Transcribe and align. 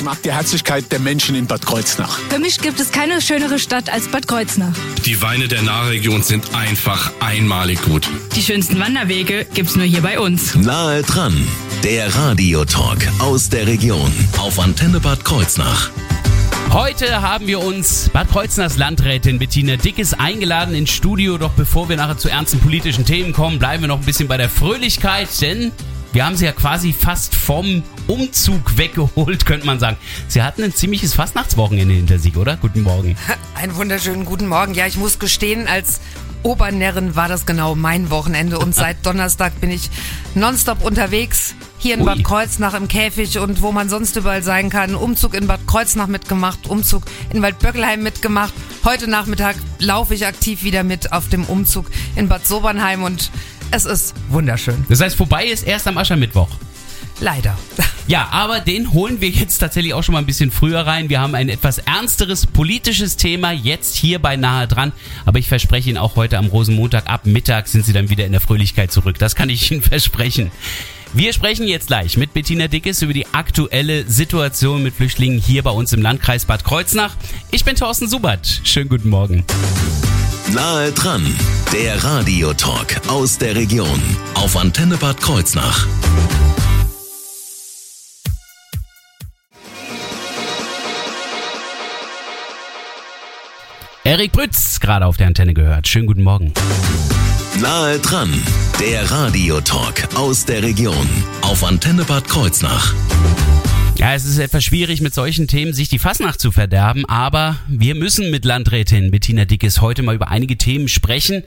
Ich 0.00 0.06
mag 0.06 0.22
die 0.22 0.32
Herzlichkeit 0.32 0.90
der 0.92 0.98
Menschen 0.98 1.34
in 1.34 1.46
Bad 1.46 1.66
Kreuznach. 1.66 2.18
Für 2.30 2.38
mich 2.38 2.58
gibt 2.58 2.80
es 2.80 2.90
keine 2.90 3.20
schönere 3.20 3.58
Stadt 3.58 3.92
als 3.92 4.08
Bad 4.08 4.26
Kreuznach. 4.26 4.72
Die 5.04 5.20
Weine 5.20 5.46
der 5.46 5.60
Nahregion 5.60 6.22
sind 6.22 6.54
einfach 6.54 7.12
einmalig 7.20 7.82
gut. 7.82 8.08
Die 8.34 8.40
schönsten 8.40 8.80
Wanderwege 8.80 9.46
gibt's 9.52 9.76
nur 9.76 9.84
hier 9.84 10.00
bei 10.00 10.18
uns. 10.18 10.54
Nahe 10.54 11.02
dran, 11.02 11.46
der 11.84 12.14
Radiotalk 12.16 13.06
aus 13.18 13.50
der 13.50 13.66
Region 13.66 14.10
auf 14.38 14.58
Antenne 14.58 15.00
Bad 15.00 15.22
Kreuznach. 15.22 15.90
Heute 16.70 17.20
haben 17.20 17.46
wir 17.46 17.60
uns 17.60 18.08
Bad 18.08 18.30
Kreuznachs 18.30 18.78
Landrätin 18.78 19.38
Bettina 19.38 19.76
Dickes 19.76 20.14
eingeladen 20.14 20.74
ins 20.74 20.92
Studio. 20.92 21.36
Doch 21.36 21.50
bevor 21.50 21.90
wir 21.90 21.96
nachher 21.98 22.16
zu 22.16 22.30
ernsten 22.30 22.58
politischen 22.60 23.04
Themen 23.04 23.34
kommen, 23.34 23.58
bleiben 23.58 23.82
wir 23.82 23.88
noch 23.88 23.98
ein 23.98 24.06
bisschen 24.06 24.28
bei 24.28 24.38
der 24.38 24.48
Fröhlichkeit, 24.48 25.28
denn 25.42 25.72
wir 26.12 26.26
haben 26.26 26.36
sie 26.36 26.44
ja 26.44 26.52
quasi 26.52 26.92
fast 26.92 27.34
vom 27.34 27.82
Umzug 28.06 28.76
weggeholt, 28.76 29.46
könnte 29.46 29.66
man 29.66 29.78
sagen. 29.78 29.96
Sie 30.28 30.42
hatten 30.42 30.62
ein 30.64 30.74
ziemliches 30.74 31.14
Fastnachtswochenende 31.14 31.94
hinter 31.94 32.18
sich, 32.18 32.36
oder? 32.36 32.56
Guten 32.56 32.82
Morgen. 32.82 33.16
Einen 33.54 33.76
wunderschönen 33.76 34.24
guten 34.24 34.48
Morgen. 34.48 34.74
Ja, 34.74 34.86
ich 34.86 34.96
muss 34.96 35.18
gestehen, 35.18 35.68
als 35.68 36.00
Obernärrin 36.42 37.14
war 37.14 37.28
das 37.28 37.46
genau 37.46 37.74
mein 37.74 38.10
Wochenende 38.10 38.58
und 38.58 38.74
seit 38.74 39.06
Donnerstag 39.06 39.60
bin 39.60 39.70
ich 39.70 39.90
nonstop 40.34 40.84
unterwegs. 40.84 41.54
Hier 41.78 41.94
in 41.94 42.00
Ui. 42.00 42.06
Bad 42.06 42.24
Kreuznach 42.24 42.74
im 42.74 42.88
Käfig 42.88 43.38
und 43.38 43.62
wo 43.62 43.72
man 43.72 43.88
sonst 43.88 44.16
überall 44.16 44.42
sein 44.42 44.68
kann. 44.68 44.94
Umzug 44.94 45.34
in 45.34 45.46
Bad 45.46 45.66
Kreuznach 45.66 46.08
mitgemacht, 46.08 46.66
Umzug 46.66 47.04
in 47.32 47.40
Waldböckelheim 47.40 48.02
mitgemacht. 48.02 48.52
Heute 48.84 49.08
Nachmittag 49.08 49.56
laufe 49.78 50.14
ich 50.14 50.26
aktiv 50.26 50.62
wieder 50.62 50.82
mit 50.82 51.12
auf 51.12 51.28
dem 51.28 51.44
Umzug 51.44 51.86
in 52.16 52.28
Bad 52.28 52.46
Sobernheim 52.46 53.02
und 53.02 53.30
es 53.70 53.84
ist 53.84 54.14
wunderschön. 54.28 54.84
Das 54.88 55.00
heißt, 55.00 55.16
vorbei 55.16 55.46
ist 55.46 55.66
erst 55.66 55.86
am 55.86 55.98
Aschermittwoch. 55.98 56.48
Leider. 57.20 57.56
Ja, 58.06 58.28
aber 58.32 58.60
den 58.60 58.92
holen 58.92 59.20
wir 59.20 59.28
jetzt 59.28 59.58
tatsächlich 59.58 59.92
auch 59.94 60.02
schon 60.02 60.14
mal 60.14 60.20
ein 60.20 60.26
bisschen 60.26 60.50
früher 60.50 60.80
rein. 60.86 61.10
Wir 61.10 61.20
haben 61.20 61.34
ein 61.34 61.48
etwas 61.48 61.78
ernsteres 61.78 62.46
politisches 62.46 63.16
Thema 63.16 63.52
jetzt 63.52 63.94
hier 63.94 64.18
bei 64.18 64.36
Nahe 64.36 64.66
dran. 64.66 64.92
Aber 65.26 65.38
ich 65.38 65.46
verspreche 65.46 65.90
Ihnen 65.90 65.98
auch 65.98 66.16
heute 66.16 66.38
am 66.38 66.46
Rosenmontag 66.46 67.08
ab 67.08 67.26
Mittag 67.26 67.68
sind 67.68 67.84
Sie 67.84 67.92
dann 67.92 68.08
wieder 68.08 68.24
in 68.24 68.32
der 68.32 68.40
Fröhlichkeit 68.40 68.90
zurück. 68.90 69.18
Das 69.18 69.36
kann 69.36 69.50
ich 69.50 69.70
Ihnen 69.70 69.82
versprechen. 69.82 70.50
Wir 71.12 71.32
sprechen 71.32 71.66
jetzt 71.66 71.88
gleich 71.88 72.16
mit 72.16 72.32
Bettina 72.34 72.68
Dickes 72.68 73.02
über 73.02 73.12
die 73.12 73.26
aktuelle 73.32 74.04
Situation 74.04 74.84
mit 74.84 74.94
Flüchtlingen 74.94 75.40
hier 75.40 75.64
bei 75.64 75.72
uns 75.72 75.92
im 75.92 76.02
Landkreis 76.02 76.44
Bad 76.44 76.62
Kreuznach. 76.62 77.16
Ich 77.50 77.64
bin 77.64 77.74
Thorsten 77.74 78.08
Subert. 78.08 78.60
Schönen 78.62 78.88
guten 78.88 79.08
Morgen. 79.08 79.44
Nahe 80.54 80.92
dran, 80.92 81.26
der 81.72 82.02
Radiotalk 82.04 83.00
aus 83.08 83.38
der 83.38 83.56
Region 83.56 84.00
auf 84.34 84.56
Antenne 84.56 84.98
Bad 84.98 85.20
Kreuznach. 85.20 85.88
Erik 94.04 94.30
Brütz, 94.30 94.78
gerade 94.78 95.06
auf 95.06 95.16
der 95.16 95.26
Antenne 95.26 95.54
gehört. 95.54 95.88
Schönen 95.88 96.06
guten 96.06 96.22
Morgen. 96.22 96.52
Nahe 97.58 97.98
dran, 97.98 98.30
der 98.80 99.10
Radiotalk 99.10 100.14
aus 100.14 100.46
der 100.46 100.62
Region 100.62 101.08
auf 101.42 101.64
Antenne 101.64 102.04
Bad 102.04 102.26
Kreuznach. 102.26 102.94
Ja, 103.96 104.14
es 104.14 104.24
ist 104.24 104.38
etwas 104.38 104.64
schwierig, 104.64 105.00
mit 105.02 105.12
solchen 105.12 105.46
Themen 105.48 105.74
sich 105.74 105.88
die 105.88 105.98
Fasnacht 105.98 106.40
zu 106.40 106.52
verderben, 106.52 107.04
aber 107.06 107.56
wir 107.68 107.94
müssen 107.96 108.30
mit 108.30 108.44
Landrätin 108.44 109.10
Bettina 109.10 109.44
Dickes 109.44 109.80
heute 109.80 110.02
mal 110.02 110.14
über 110.14 110.28
einige 110.28 110.56
Themen 110.56 110.88
sprechen. 110.88 111.42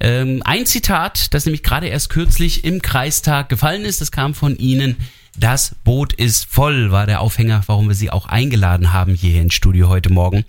Ähm, 0.00 0.42
ein 0.44 0.66
Zitat, 0.66 1.32
das 1.34 1.44
nämlich 1.44 1.62
gerade 1.62 1.86
erst 1.86 2.08
kürzlich 2.08 2.64
im 2.64 2.82
Kreistag 2.82 3.48
gefallen 3.48 3.84
ist, 3.84 4.00
das 4.00 4.10
kam 4.10 4.34
von 4.34 4.56
Ihnen. 4.56 4.96
Das 5.36 5.74
Boot 5.82 6.12
ist 6.12 6.44
voll, 6.44 6.92
war 6.92 7.06
der 7.06 7.20
Aufhänger, 7.20 7.62
warum 7.66 7.88
wir 7.88 7.94
Sie 7.94 8.10
auch 8.10 8.26
eingeladen 8.26 8.92
haben 8.92 9.14
hier 9.14 9.40
ins 9.40 9.54
Studio 9.54 9.88
heute 9.88 10.12
Morgen. 10.12 10.44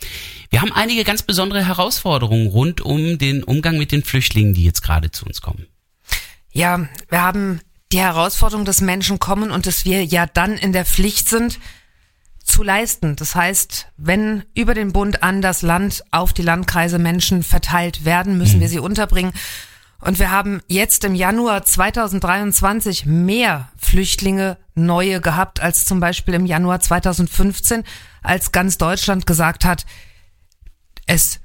Wir 0.50 0.62
haben 0.62 0.74
einige 0.74 1.04
ganz 1.04 1.24
besondere 1.24 1.66
Herausforderungen 1.66 2.48
rund 2.48 2.82
um 2.82 3.18
den 3.18 3.44
Umgang 3.44 3.78
mit 3.78 3.92
den 3.92 4.04
Flüchtlingen, 4.04 4.54
die 4.54 4.66
jetzt 4.66 4.82
gerade 4.82 5.10
zu 5.10 5.26
uns 5.26 5.42
kommen. 5.42 5.68
Ja, 6.52 6.88
wir 7.10 7.22
haben 7.22 7.62
die 7.92 8.00
Herausforderung, 8.00 8.66
dass 8.66 8.82
Menschen 8.82 9.20
kommen 9.20 9.52
und 9.52 9.68
dass 9.68 9.86
wir 9.86 10.04
ja 10.04 10.26
dann 10.26 10.58
in 10.58 10.74
der 10.74 10.86
Pflicht 10.86 11.30
sind, 11.30 11.60
zu 12.44 12.62
leisten. 12.62 13.16
Das 13.16 13.36
heißt, 13.36 13.88
wenn 13.96 14.44
über 14.54 14.74
den 14.74 14.92
Bund 14.92 15.24
an 15.24 15.42
das 15.42 15.62
Land 15.62 16.04
auf 16.12 16.34
die 16.34 16.42
Landkreise 16.42 17.00
Menschen 17.00 17.42
verteilt 17.42 18.04
werden, 18.04 18.38
müssen 18.38 18.60
wir 18.60 18.68
sie 18.68 18.80
unterbringen. 18.80 19.32
Und 20.04 20.20
wir 20.20 20.32
haben 20.32 20.62
jetzt 20.68 21.06
im 21.06 21.16
Januar 21.16 21.64
2023 21.64 23.06
mehr 23.06 23.70
Flüchtlinge 23.78 24.58
neue 24.76 25.22
gehabt 25.22 25.62
als 25.62 25.86
zum 25.86 26.02
Beispiel 26.02 26.34
im 26.34 26.46
Januar 26.46 26.82
2015, 26.82 27.84
als 28.22 28.52
ganz 28.52 28.78
Deutschland 28.78 29.26
gesagt 29.26 29.64
hat, 29.64 29.86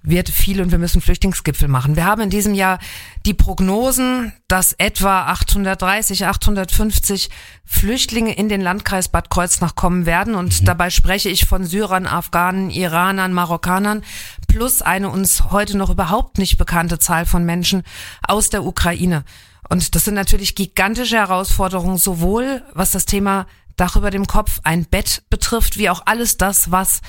wird 0.09 0.29
viel 0.29 0.61
und 0.61 0.71
wir 0.71 0.79
müssen 0.79 1.01
Flüchtlingsgipfel 1.01 1.69
machen. 1.69 1.97
Wir 1.97 2.05
haben 2.05 2.23
in 2.23 2.31
diesem 2.31 2.55
Jahr 2.55 2.79
die 3.27 3.35
Prognosen, 3.35 4.33
dass 4.49 4.73
etwa 4.73 5.27
830, 5.27 6.27
850 6.27 7.31
Flüchtlinge 7.65 8.35
in 8.35 8.49
den 8.49 8.61
Landkreis 8.61 9.09
Bad 9.09 9.31
Kreuznach 9.31 9.75
kommen 9.75 10.07
werden. 10.07 10.35
Und 10.35 10.67
dabei 10.67 10.91
spreche 10.91 11.29
ich 11.29 11.45
von 11.45 11.65
Syrern, 11.65 12.07
Afghanen, 12.07 12.71
Iranern, 12.71 13.33
Marokkanern 13.33 14.03
plus 14.49 14.83
eine 14.83 15.11
uns 15.11 15.51
heute 15.51 15.77
noch 15.77 15.91
überhaupt 15.91 16.39
nicht 16.39 16.57
bekannte 16.57 16.99
Zahl 16.99 17.27
von 17.27 17.45
Menschen 17.45 17.83
aus 18.27 18.51
der 18.51 18.65
Ukraine. 18.65 19.25
Und 19.69 19.95
das 19.95 20.07
sind 20.07 20.15
natürlich 20.15 20.55
gigantische 20.55 21.17
Herausforderungen, 21.17 21.99
sowohl 21.99 22.63
was 22.73 22.91
das 22.91 23.05
Thema 23.05 23.47
Dach 23.77 23.95
über 23.95 24.11
dem 24.11 24.27
Kopf, 24.27 24.61
ein 24.65 24.87
Bett 24.87 25.23
betrifft, 25.31 25.79
wie 25.79 25.89
auch 25.89 26.03
alles 26.07 26.37
das, 26.37 26.71
was 26.73 27.01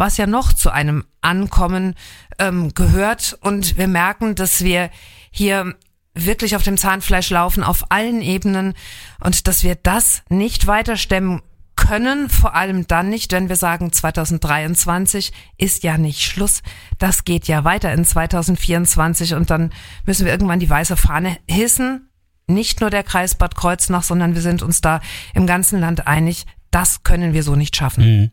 was 0.00 0.16
ja 0.16 0.26
noch 0.26 0.54
zu 0.54 0.70
einem 0.70 1.04
Ankommen 1.20 1.94
ähm, 2.38 2.72
gehört. 2.74 3.38
Und 3.42 3.76
wir 3.76 3.86
merken, 3.86 4.34
dass 4.34 4.64
wir 4.64 4.90
hier 5.30 5.74
wirklich 6.14 6.56
auf 6.56 6.62
dem 6.62 6.78
Zahnfleisch 6.78 7.30
laufen, 7.30 7.62
auf 7.62 7.90
allen 7.90 8.22
Ebenen 8.22 8.74
und 9.22 9.46
dass 9.46 9.62
wir 9.62 9.76
das 9.76 10.22
nicht 10.28 10.66
weiter 10.66 10.96
stemmen 10.96 11.42
können, 11.76 12.28
vor 12.28 12.54
allem 12.54 12.86
dann 12.86 13.10
nicht, 13.10 13.32
wenn 13.32 13.48
wir 13.48 13.56
sagen, 13.56 13.92
2023 13.92 15.32
ist 15.56 15.82
ja 15.82 15.98
nicht 15.98 16.22
Schluss. 16.22 16.62
Das 16.98 17.24
geht 17.24 17.46
ja 17.46 17.64
weiter 17.64 17.92
in 17.92 18.04
2024 18.04 19.34
und 19.34 19.50
dann 19.50 19.70
müssen 20.06 20.24
wir 20.24 20.32
irgendwann 20.32 20.60
die 20.60 20.70
weiße 20.70 20.96
Fahne 20.96 21.36
hissen. 21.48 22.08
Nicht 22.46 22.80
nur 22.80 22.90
der 22.90 23.04
Kreis 23.04 23.36
Bad 23.36 23.54
Kreuznach, 23.54 24.02
sondern 24.02 24.34
wir 24.34 24.42
sind 24.42 24.62
uns 24.62 24.80
da 24.80 25.00
im 25.34 25.46
ganzen 25.46 25.78
Land 25.78 26.06
einig, 26.06 26.46
das 26.70 27.02
können 27.02 27.34
wir 27.34 27.42
so 27.42 27.56
nicht 27.56 27.76
schaffen. 27.76 28.32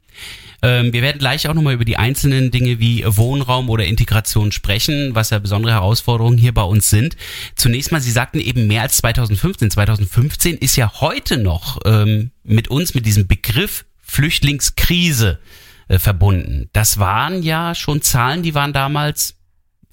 Ähm, 0.61 0.93
wir 0.93 1.01
werden 1.01 1.19
gleich 1.19 1.47
auch 1.47 1.53
nochmal 1.53 1.73
über 1.73 1.85
die 1.85 1.97
einzelnen 1.97 2.51
Dinge 2.51 2.79
wie 2.79 3.03
Wohnraum 3.05 3.69
oder 3.69 3.85
Integration 3.85 4.51
sprechen, 4.51 5.13
was 5.13 5.29
ja 5.29 5.39
besondere 5.39 5.73
Herausforderungen 5.73 6.37
hier 6.37 6.53
bei 6.53 6.63
uns 6.63 6.89
sind. 6.89 7.15
Zunächst 7.55 7.91
mal, 7.91 8.01
Sie 8.01 8.11
sagten 8.11 8.39
eben 8.39 8.67
mehr 8.67 8.81
als 8.81 8.97
2015. 8.97 9.71
2015 9.71 10.57
ist 10.57 10.75
ja 10.75 10.91
heute 10.99 11.37
noch 11.37 11.79
ähm, 11.85 12.31
mit 12.43 12.69
uns, 12.69 12.93
mit 12.93 13.05
diesem 13.05 13.27
Begriff 13.27 13.85
Flüchtlingskrise 14.01 15.39
äh, 15.87 15.99
verbunden. 15.99 16.69
Das 16.73 16.97
waren 16.97 17.43
ja 17.43 17.75
schon 17.75 18.01
Zahlen, 18.01 18.43
die 18.43 18.55
waren 18.55 18.73
damals 18.73 19.35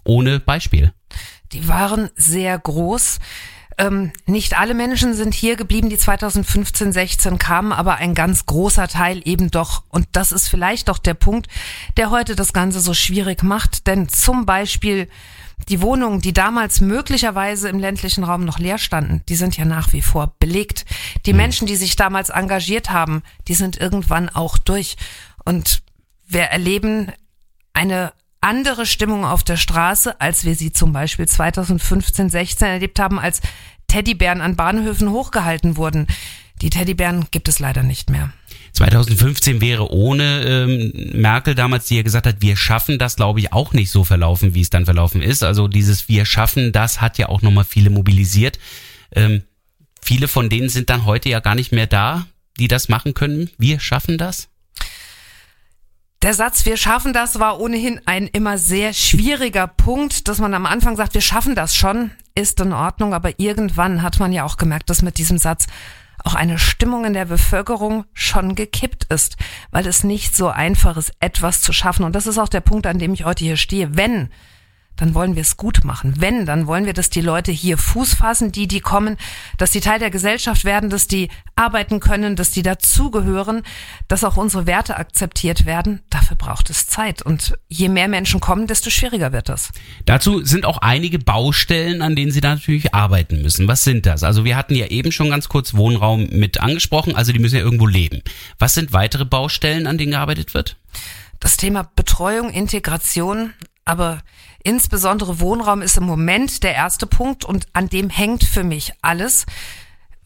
ohne 0.05 0.41
Beispiel. 0.41 0.93
Die 1.53 1.69
waren 1.69 2.11
sehr 2.17 2.59
groß. 2.59 3.19
Ähm, 3.77 4.13
nicht 4.27 4.59
alle 4.59 4.75
Menschen 4.75 5.15
sind 5.15 5.35
hier 5.35 5.57
geblieben, 5.57 5.89
die 5.89 5.99
2015, 5.99 6.93
16 6.93 7.39
kamen, 7.39 7.73
aber 7.73 7.97
ein 7.97 8.15
ganz 8.15 8.47
großer 8.47 8.89
Teil 8.89 9.21
eben 9.25 9.51
doch. 9.51 9.83
Und 9.89 10.07
das 10.13 10.33
ist 10.33 10.49
vielleicht 10.49 10.89
doch 10.89 10.99
der 10.99 11.15
Punkt, 11.15 11.49
der 11.97 12.11
heute 12.11 12.37
das 12.37 12.53
Ganze 12.53 12.81
so 12.81 12.95
schwierig 12.95 13.43
macht. 13.43 13.87
Denn 13.87 14.09
zum 14.09 14.47
Beispiel 14.47 15.09
die 15.69 15.81
Wohnungen, 15.81 16.21
die 16.21 16.33
damals 16.33 16.81
möglicherweise 16.81 17.69
im 17.69 17.79
ländlichen 17.79 18.25
Raum 18.25 18.45
noch 18.45 18.59
leer 18.59 18.79
standen, 18.79 19.23
die 19.29 19.37
sind 19.37 19.57
ja 19.57 19.65
nach 19.65 19.93
wie 19.93 20.03
vor 20.03 20.35
belegt. 20.39 20.85
Die 21.27 21.33
Menschen, 21.33 21.67
die 21.67 21.77
sich 21.77 21.97
damals 21.97 22.31
engagiert 22.31 22.91
haben, 22.91 23.23
die 23.49 23.55
sind 23.55 23.81
irgendwann 23.81 24.29
auch 24.29 24.59
durch. 24.59 24.97
Und 25.45 25.83
wir 26.27 26.43
erleben 26.43 27.13
eine 27.73 28.13
andere 28.45 28.87
Stimmung 28.87 29.25
auf 29.25 29.43
der 29.43 29.57
Straße, 29.57 30.21
als 30.21 30.45
wir 30.45 30.55
sie 30.55 30.73
zum 30.73 30.93
Beispiel 30.93 31.27
2015, 31.27 32.29
16 32.29 32.69
erlebt 32.69 33.01
haben, 33.01 33.19
als 33.19 33.41
Teddybären 33.89 34.41
an 34.41 34.55
Bahnhöfen 34.55 35.11
hochgehalten 35.11 35.77
wurden. 35.77 36.07
Die 36.63 36.71
Teddybären 36.71 37.27
gibt 37.31 37.49
es 37.49 37.59
leider 37.59 37.83
nicht 37.83 38.11
mehr. 38.11 38.33
2015 38.73 39.61
wäre 39.61 39.91
ohne 39.91 40.43
ähm, 40.43 40.93
Merkel 41.19 41.55
damals, 41.55 41.87
die 41.87 41.97
ja 41.97 42.03
gesagt 42.03 42.27
hat, 42.27 42.37
wir 42.41 42.57
schaffen 42.57 42.99
das, 42.99 43.17
glaube 43.17 43.41
ich, 43.41 43.53
auch 43.53 43.73
nicht 43.73 43.91
so 43.91 44.05
verlaufen, 44.05 44.55
wie 44.55 44.61
es 44.61 44.71
dann 44.71 44.85
verlaufen 44.85 45.23
ist. 45.23 45.43
Also 45.43 45.69
dieses 45.69 46.09
Wir 46.09 46.25
schaffen 46.25 46.73
das 46.73 47.01
hat 47.01 47.19
ja 47.19 47.29
auch 47.29 47.43
nochmal 47.43 47.65
viele 47.65 47.91
mobilisiert. 47.91 48.59
Ähm, 49.15 49.43
viele 50.03 50.29
von 50.29 50.49
denen 50.49 50.69
sind 50.69 50.91
dann 50.91 51.07
heute 51.07 51.29
ja 51.29 51.41
gar 51.41 51.55
nicht 51.55 51.73
mehr 51.73 51.87
da, 51.87 52.27
die 52.59 52.69
das 52.69 52.89
machen 52.89 53.15
können. 53.15 53.51
Wir 53.59 53.81
schaffen 53.81 54.19
das. 54.19 54.49
Der 56.25 56.33
Satz, 56.33 56.65
wir 56.65 56.79
schaffen 56.79 57.13
das, 57.13 57.39
war 57.39 57.61
ohnehin 57.61 58.01
ein 58.07 58.29
immer 58.29 58.57
sehr 58.57 58.95
schwieriger 58.95 59.67
Punkt, 59.67 60.27
dass 60.27 60.39
man 60.39 60.55
am 60.55 60.65
Anfang 60.65 60.97
sagt, 60.97 61.13
wir 61.13 61.21
schaffen 61.21 61.55
das 61.55 61.77
schon, 61.77 62.13
ist 62.35 62.59
in 62.61 62.73
Ordnung, 62.73 63.13
aber 63.13 63.39
irgendwann 63.39 64.01
hat 64.01 64.21
man 64.21 64.33
ja 64.33 64.45
auch 64.45 64.57
gemerkt, 64.57 64.89
dass 64.89 65.03
mit 65.03 65.19
diesem 65.19 65.37
Satz 65.37 65.67
auch 66.25 66.35
eine 66.35 66.59
Stimmung 66.59 67.05
in 67.05 67.13
der 67.13 67.27
Bevölkerung 67.27 68.07
schon 68.15 68.55
gekippt 68.55 69.05
ist, 69.13 69.37
weil 69.71 69.87
es 69.87 70.03
nicht 70.03 70.35
so 70.35 70.49
einfach 70.49 70.97
ist, 70.97 71.13
etwas 71.21 71.61
zu 71.61 71.75
schaffen. 71.75 72.07
Und 72.07 72.17
das 72.17 72.27
ist 72.27 72.39
auch 72.39 72.49
der 72.49 72.63
Punkt, 72.63 72.87
an 72.87 72.99
dem 72.99 73.13
ich 73.13 73.27
heute 73.27 73.45
hier 73.45 73.59
stehe. 73.59 73.95
Wenn 73.95 74.31
dann 74.97 75.15
wollen 75.15 75.35
wir 75.35 75.43
es 75.43 75.57
gut 75.57 75.85
machen. 75.85 76.15
Wenn, 76.19 76.47
dann 76.47 76.67
wollen 76.67 76.87
wir, 76.87 76.93
dass 76.93 77.11
die 77.11 77.21
Leute 77.21 77.53
hier 77.53 77.79
Fuß 77.79 78.15
fassen, 78.15 78.53
die, 78.53 78.69
die 78.69 78.81
kommen, 78.81 79.17
dass 79.59 79.73
die 79.73 79.81
Teil 79.81 79.99
der 79.99 80.11
Gesellschaft 80.11 80.65
werden, 80.65 80.91
dass 80.91 81.07
die 81.07 81.29
arbeiten 81.57 82.01
können, 82.01 82.37
dass 82.37 82.51
die 82.51 82.63
dazugehören, 82.63 83.63
dass 84.09 84.25
auch 84.25 84.37
unsere 84.37 84.67
Werte 84.67 84.97
akzeptiert 84.97 85.67
werden. 85.67 86.03
Dafür 86.11 86.37
braucht 86.37 86.71
es 86.71 86.87
Zeit. 86.87 87.23
Und 87.23 87.55
je 87.69 87.89
mehr 87.89 88.09
Menschen 88.09 88.41
kommen, 88.41 88.67
desto 88.67 88.91
schwieriger 88.91 89.33
wird 89.33 89.49
das. 89.49 89.71
Dazu 90.05 90.45
sind 90.45 90.65
auch 90.65 90.79
einige 90.79 91.19
Baustellen, 91.19 92.03
an 92.03 92.15
denen 92.15 92.31
Sie 92.31 92.41
da 92.41 92.55
natürlich 92.55 92.95
arbeiten 92.95 93.43
müssen. 93.43 93.67
Was 93.69 93.85
sind 93.85 94.07
das? 94.07 94.23
Also 94.23 94.45
wir 94.45 94.57
hatten 94.57 94.75
ja 94.75 94.87
eben 94.87 95.13
schon 95.13 95.31
ganz 95.31 95.49
kurz 95.49 95.75
Wohnraum 95.75 96.29
mit 96.31 96.61
angesprochen. 96.61 97.17
Also 97.17 97.33
die 97.33 97.39
müssen 97.39 97.57
ja 97.57 97.63
irgendwo 97.63 97.87
leben. 97.87 98.23
Was 98.59 98.75
sind 98.75 98.93
weitere 98.93 99.25
Baustellen, 99.25 99.87
an 99.87 99.99
denen 99.99 100.13
gearbeitet 100.13 100.55
wird? 100.55 100.77
Das 101.41 101.57
Thema 101.57 101.91
Betreuung, 101.97 102.51
Integration, 102.51 103.53
aber 103.85 104.23
insbesondere 104.65 105.39
Wohnraum 105.39 105.81
ist 105.81 105.97
im 105.97 106.05
Moment 106.05 106.65
der 106.65 106.75
erste 106.75 107.07
Punkt 107.07 107.45
und 107.45 107.69
an 107.73 107.89
dem 107.89 108.11
hängt 108.11 108.43
für 108.43 108.65
mich 108.65 108.93
alles. 109.03 109.47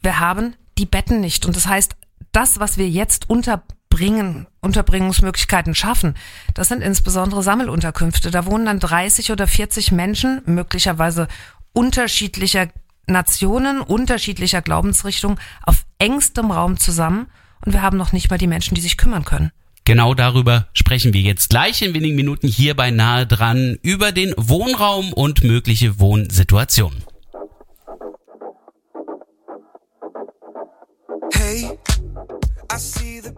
Wir 0.01 0.19
haben 0.19 0.55
die 0.79 0.87
Betten 0.87 1.19
nicht 1.19 1.45
und 1.45 1.55
das 1.55 1.67
heißt, 1.67 1.95
das, 2.31 2.59
was 2.59 2.77
wir 2.77 2.89
jetzt 2.89 3.29
unterbringen, 3.29 4.47
Unterbringungsmöglichkeiten 4.61 5.75
schaffen, 5.75 6.15
das 6.53 6.69
sind 6.69 6.81
insbesondere 6.81 7.43
Sammelunterkünfte. 7.43 8.31
Da 8.31 8.45
wohnen 8.45 8.65
dann 8.65 8.79
30 8.79 9.31
oder 9.31 9.45
40 9.45 9.91
Menschen, 9.91 10.41
möglicherweise 10.45 11.27
unterschiedlicher 11.73 12.69
Nationen, 13.07 13.81
unterschiedlicher 13.81 14.61
Glaubensrichtungen, 14.61 15.39
auf 15.63 15.85
engstem 15.97 16.51
Raum 16.51 16.77
zusammen 16.77 17.27
und 17.65 17.73
wir 17.73 17.81
haben 17.81 17.97
noch 17.97 18.13
nicht 18.13 18.29
mal 18.29 18.37
die 18.37 18.47
Menschen, 18.47 18.75
die 18.75 18.81
sich 18.81 18.97
kümmern 18.97 19.25
können. 19.25 19.51
Genau 19.89 20.13
darüber 20.13 20.67
sprechen 20.73 21.15
wir 21.15 21.21
jetzt 21.21 21.49
gleich 21.49 21.81
in 21.81 21.95
wenigen 21.95 22.15
Minuten 22.15 22.47
hier 22.47 22.75
bei 22.75 22.91
Nahe 22.91 23.25
dran 23.25 23.79
über 23.81 24.11
den 24.11 24.35
Wohnraum 24.37 25.11
und 25.13 25.43
mögliche 25.43 25.99
Wohnsituationen. 25.99 27.01
Hey, 31.33 31.71
I 32.71 32.77
see 32.77 33.19
the 33.19 33.31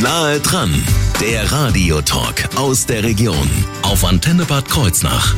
Nahe 0.00 0.38
dran, 0.38 0.72
der 1.20 1.50
Radiotalk 1.50 2.48
aus 2.54 2.86
der 2.86 3.02
Region 3.02 3.50
auf 3.82 4.04
Antenne 4.04 4.44
Bad 4.44 4.68
Kreuznach. 4.68 5.34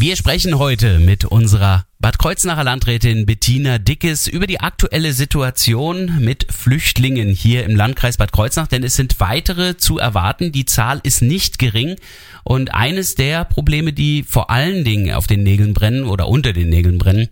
Wir 0.00 0.14
sprechen 0.14 0.60
heute 0.60 1.00
mit 1.00 1.24
unserer 1.24 1.84
Bad 1.98 2.20
Kreuznacher 2.20 2.62
Landrätin 2.62 3.26
Bettina 3.26 3.78
Dickes 3.78 4.28
über 4.28 4.46
die 4.46 4.60
aktuelle 4.60 5.12
Situation 5.12 6.20
mit 6.20 6.46
Flüchtlingen 6.52 7.30
hier 7.30 7.64
im 7.64 7.74
Landkreis 7.74 8.16
Bad 8.16 8.30
Kreuznach, 8.30 8.68
denn 8.68 8.84
es 8.84 8.94
sind 8.94 9.18
weitere 9.18 9.76
zu 9.76 9.98
erwarten. 9.98 10.52
Die 10.52 10.66
Zahl 10.66 11.00
ist 11.02 11.20
nicht 11.20 11.58
gering 11.58 11.96
und 12.44 12.72
eines 12.72 13.16
der 13.16 13.44
Probleme, 13.44 13.92
die 13.92 14.22
vor 14.22 14.50
allen 14.50 14.84
Dingen 14.84 15.12
auf 15.14 15.26
den 15.26 15.42
Nägeln 15.42 15.74
brennen 15.74 16.04
oder 16.04 16.28
unter 16.28 16.52
den 16.52 16.68
Nägeln 16.68 16.98
brennen, 16.98 17.28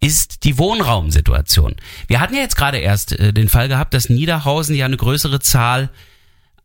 ist 0.00 0.42
die 0.42 0.58
Wohnraumsituation. 0.58 1.76
Wir 2.08 2.18
hatten 2.18 2.34
ja 2.34 2.40
jetzt 2.40 2.56
gerade 2.56 2.78
erst 2.78 3.12
äh, 3.12 3.32
den 3.32 3.48
Fall 3.48 3.68
gehabt, 3.68 3.94
dass 3.94 4.08
Niederhausen 4.08 4.74
ja 4.74 4.86
eine 4.86 4.96
größere 4.96 5.38
Zahl 5.38 5.88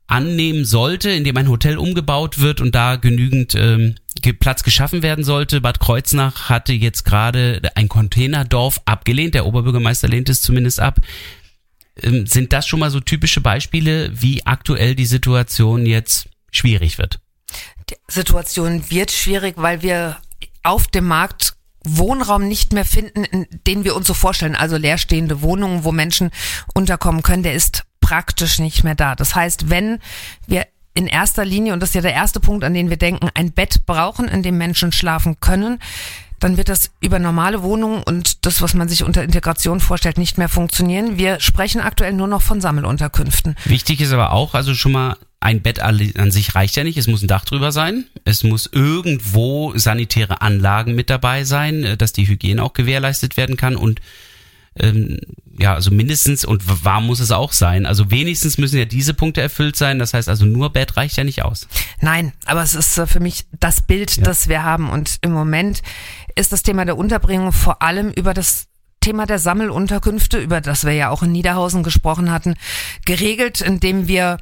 annehmen 0.08 0.66
sollte, 0.66 1.10
indem 1.12 1.38
ein 1.38 1.50
Hotel 1.50 1.78
umgebaut 1.78 2.40
wird 2.40 2.62
und 2.62 2.76
da 2.76 2.98
genügend 2.98 3.56
ähm, 3.56 3.96
Platz 4.40 4.64
geschaffen 4.64 5.02
werden 5.02 5.24
sollte. 5.24 5.62
Bad 5.62 5.80
Kreuznach 5.80 6.50
hatte 6.50 6.74
jetzt 6.74 7.04
gerade 7.04 7.62
ein 7.76 7.90
Containerdorf 7.90 8.82
abgelehnt. 8.86 9.34
Der 9.34 9.46
Oberbürgermeister 9.46 10.08
lehnt 10.08 10.30
es 10.30 10.42
zumindest 10.42 10.80
ab. 10.80 11.00
Ähm, 12.02 12.28
sind 12.28 12.54
das 12.54 12.68
schon 12.68 12.80
mal 12.80 12.92
so 12.92 13.00
typische 13.00 13.42
Beispiele, 13.42 14.12
wie 14.14 14.46
aktuell 14.46 14.96
die 14.96 15.06
Situation 15.06 15.86
jetzt 15.86 16.30
schwierig 16.52 16.98
wird? 16.98 17.20
Die 17.90 17.96
Situation 18.08 18.90
wird 18.90 19.12
schwierig, 19.12 19.56
weil 19.58 19.82
wir 19.82 20.18
auf 20.64 20.88
dem 20.88 21.06
Markt 21.06 21.54
Wohnraum 21.86 22.48
nicht 22.48 22.72
mehr 22.72 22.86
finden, 22.86 23.26
in 23.26 23.46
den 23.68 23.84
wir 23.84 23.96
uns 23.96 24.08
so 24.08 24.14
vorstellen, 24.14 24.56
also 24.56 24.78
leerstehende 24.78 25.42
Wohnungen, 25.42 25.84
wo 25.84 25.92
Menschen 25.92 26.32
unterkommen 26.74 27.24
können, 27.24 27.44
der 27.44 27.54
ist 27.54 27.84
praktisch 28.04 28.60
nicht 28.60 28.84
mehr 28.84 28.96
da. 28.96 29.16
Das 29.16 29.34
heißt, 29.34 29.70
wenn 29.70 30.00
wir 30.46 30.68
in 30.94 31.08
erster 31.08 31.46
Linie, 31.46 31.74
und 31.74 31.80
das 31.80 31.90
ist 31.90 31.96
ja 31.96 32.02
der 32.02 32.14
erste 32.14 32.40
Punkt, 32.40 32.64
an 32.64 32.74
den 32.74 32.90
wir 32.90 32.98
denken, 32.98 33.30
ein 33.34 33.52
Bett 33.52 33.86
brauchen, 33.86 34.28
in 34.28 34.44
dem 34.44 34.58
Menschen 34.58 34.92
schlafen 34.92 35.40
können, 35.40 35.80
dann 36.40 36.58
wird 36.58 36.68
das 36.68 36.92
über 37.00 37.20
normale 37.20 37.64
Wohnungen 37.64 38.04
und 38.04 38.46
das, 38.46 38.62
was 38.62 38.74
man 38.74 38.90
sich 38.90 39.04
unter 39.04 39.24
Integration 39.24 39.80
vorstellt, 39.80 40.18
nicht 40.18 40.38
mehr 40.38 40.50
funktionieren. 40.50 41.18
Wir 41.18 41.40
sprechen 41.40 41.80
aktuell 41.80 42.12
nur 42.12 42.28
noch 42.28 42.42
von 42.42 42.60
Sammelunterkünften. 42.60 43.56
Wichtig 43.64 44.02
ist 44.02 44.12
aber 44.12 44.34
auch, 44.34 44.54
also 44.54 44.76
schon 44.76 44.92
mal 44.92 45.16
ein 45.40 45.62
Bett 45.62 45.80
an 45.80 46.32
sich 46.32 46.56
reicht 46.56 46.76
ja 46.76 46.84
nicht. 46.84 46.98
Es 46.98 47.08
muss 47.08 47.22
ein 47.22 47.28
Dach 47.28 47.46
drüber 47.46 47.72
sein. 47.72 48.06
Es 48.26 48.44
muss 48.44 48.70
irgendwo 48.72 49.74
sanitäre 49.78 50.42
Anlagen 50.42 50.96
mit 50.96 51.10
dabei 51.10 51.46
sein, 51.46 51.84
äh, 51.84 51.98
dass 51.98 52.14
die 52.14 52.28
Hygiene 52.28 52.62
auch 52.62 52.74
gewährleistet 52.74 53.38
werden 53.38 53.58
kann 53.58 53.76
und 53.76 54.02
ähm, 54.80 55.20
ja, 55.58 55.74
also 55.74 55.92
mindestens 55.92 56.46
und 56.46 56.84
warm 56.84 57.06
muss 57.08 57.20
es 57.20 57.32
auch 57.32 57.54
sein. 57.54 57.86
Also 57.86 58.10
wenigstens 58.10 58.58
müssen 58.58 58.78
ja 58.78 58.86
diese 58.86 59.14
Punkte 59.14 59.42
erfüllt 59.42 59.76
sein. 59.76 60.00
Das 60.00 60.14
heißt 60.14 60.30
also 60.30 60.46
nur 60.46 60.72
Bett 60.72 60.98
reicht 60.98 61.18
ja 61.18 61.24
nicht 61.24 61.44
aus. 61.44 61.68
Nein, 62.02 62.34
aber 62.46 62.64
es 62.64 62.74
ist 62.74 62.98
äh, 62.98 63.06
für 63.06 63.20
mich 63.20 63.46
das 63.60 63.82
Bild, 63.82 64.18
ja. 64.18 64.24
das 64.24 64.48
wir 64.48 64.64
haben. 64.64 64.90
Und 64.90 65.18
im 65.22 65.32
Moment 65.32 65.82
ist 66.36 66.52
das 66.52 66.64
Thema 66.64 66.86
der 66.86 66.98
Unterbringung 66.98 67.52
vor 67.52 67.82
allem 67.82 68.12
über 68.12 68.34
das 68.34 68.68
Thema 69.00 69.26
der 69.26 69.38
Sammelunterkünfte, 69.38 70.40
über 70.40 70.62
das 70.62 70.86
wir 70.86 70.94
ja 70.94 71.10
auch 71.10 71.24
in 71.24 71.32
Niederhausen 71.32 71.84
gesprochen 71.84 72.32
hatten, 72.32 72.56
geregelt, 73.06 73.62
indem 73.62 74.08
wir 74.08 74.38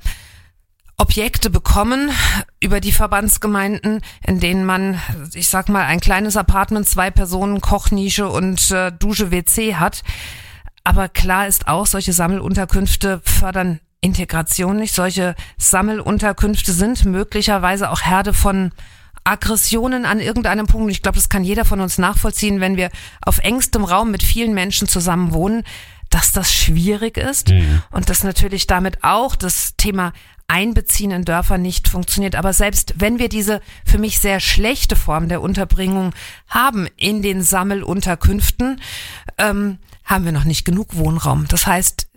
Objekte 0.97 1.49
bekommen 1.49 2.11
über 2.59 2.79
die 2.79 2.91
Verbandsgemeinden, 2.91 4.01
in 4.25 4.39
denen 4.39 4.63
man, 4.63 5.01
ich 5.33 5.49
sag 5.49 5.67
mal, 5.67 5.85
ein 5.85 5.99
kleines 5.99 6.37
Apartment, 6.37 6.87
zwei 6.87 7.09
Personen, 7.09 7.59
Kochnische 7.59 8.29
und 8.29 8.69
äh, 8.69 8.91
Dusche, 8.91 9.31
WC 9.31 9.75
hat. 9.75 10.03
Aber 10.83 11.09
klar 11.09 11.47
ist 11.47 11.67
auch, 11.67 11.85
solche 11.85 12.13
Sammelunterkünfte 12.13 13.21
fördern 13.23 13.79
Integration 14.01 14.77
nicht. 14.77 14.95
Solche 14.95 15.35
Sammelunterkünfte 15.57 16.73
sind 16.73 17.05
möglicherweise 17.05 17.91
auch 17.91 18.01
Herde 18.01 18.33
von 18.33 18.71
Aggressionen 19.23 20.05
an 20.05 20.19
irgendeinem 20.19 20.65
Punkt. 20.65 20.91
Ich 20.91 21.03
glaube, 21.03 21.17
das 21.17 21.29
kann 21.29 21.43
jeder 21.43 21.65
von 21.65 21.79
uns 21.79 21.99
nachvollziehen, 21.99 22.59
wenn 22.59 22.77
wir 22.77 22.89
auf 23.21 23.37
engstem 23.37 23.83
Raum 23.83 24.09
mit 24.09 24.23
vielen 24.23 24.53
Menschen 24.55 24.87
zusammen 24.87 25.33
wohnen, 25.33 25.63
dass 26.09 26.31
das 26.31 26.53
schwierig 26.53 27.17
ist 27.17 27.49
mhm. 27.49 27.83
und 27.91 28.09
dass 28.09 28.23
natürlich 28.23 28.65
damit 28.65 29.03
auch 29.03 29.35
das 29.35 29.75
Thema 29.77 30.13
Einbeziehen 30.47 31.11
in 31.11 31.23
Dörfer 31.23 31.57
nicht 31.57 31.87
funktioniert. 31.87 32.35
Aber 32.35 32.51
selbst 32.51 32.95
wenn 32.97 33.19
wir 33.19 33.29
diese 33.29 33.61
für 33.85 33.99
mich 33.99 34.19
sehr 34.19 34.39
schlechte 34.41 34.97
Form 34.97 35.29
der 35.29 35.41
Unterbringung 35.41 36.13
haben 36.49 36.87
in 36.97 37.21
den 37.21 37.41
Sammelunterkünften, 37.41 38.81
ähm, 39.37 39.77
haben 40.03 40.25
wir 40.25 40.31
noch 40.31 40.43
nicht 40.43 40.65
genug 40.65 40.95
Wohnraum. 40.95 41.47
Das 41.47 41.67
heißt, 41.67 42.07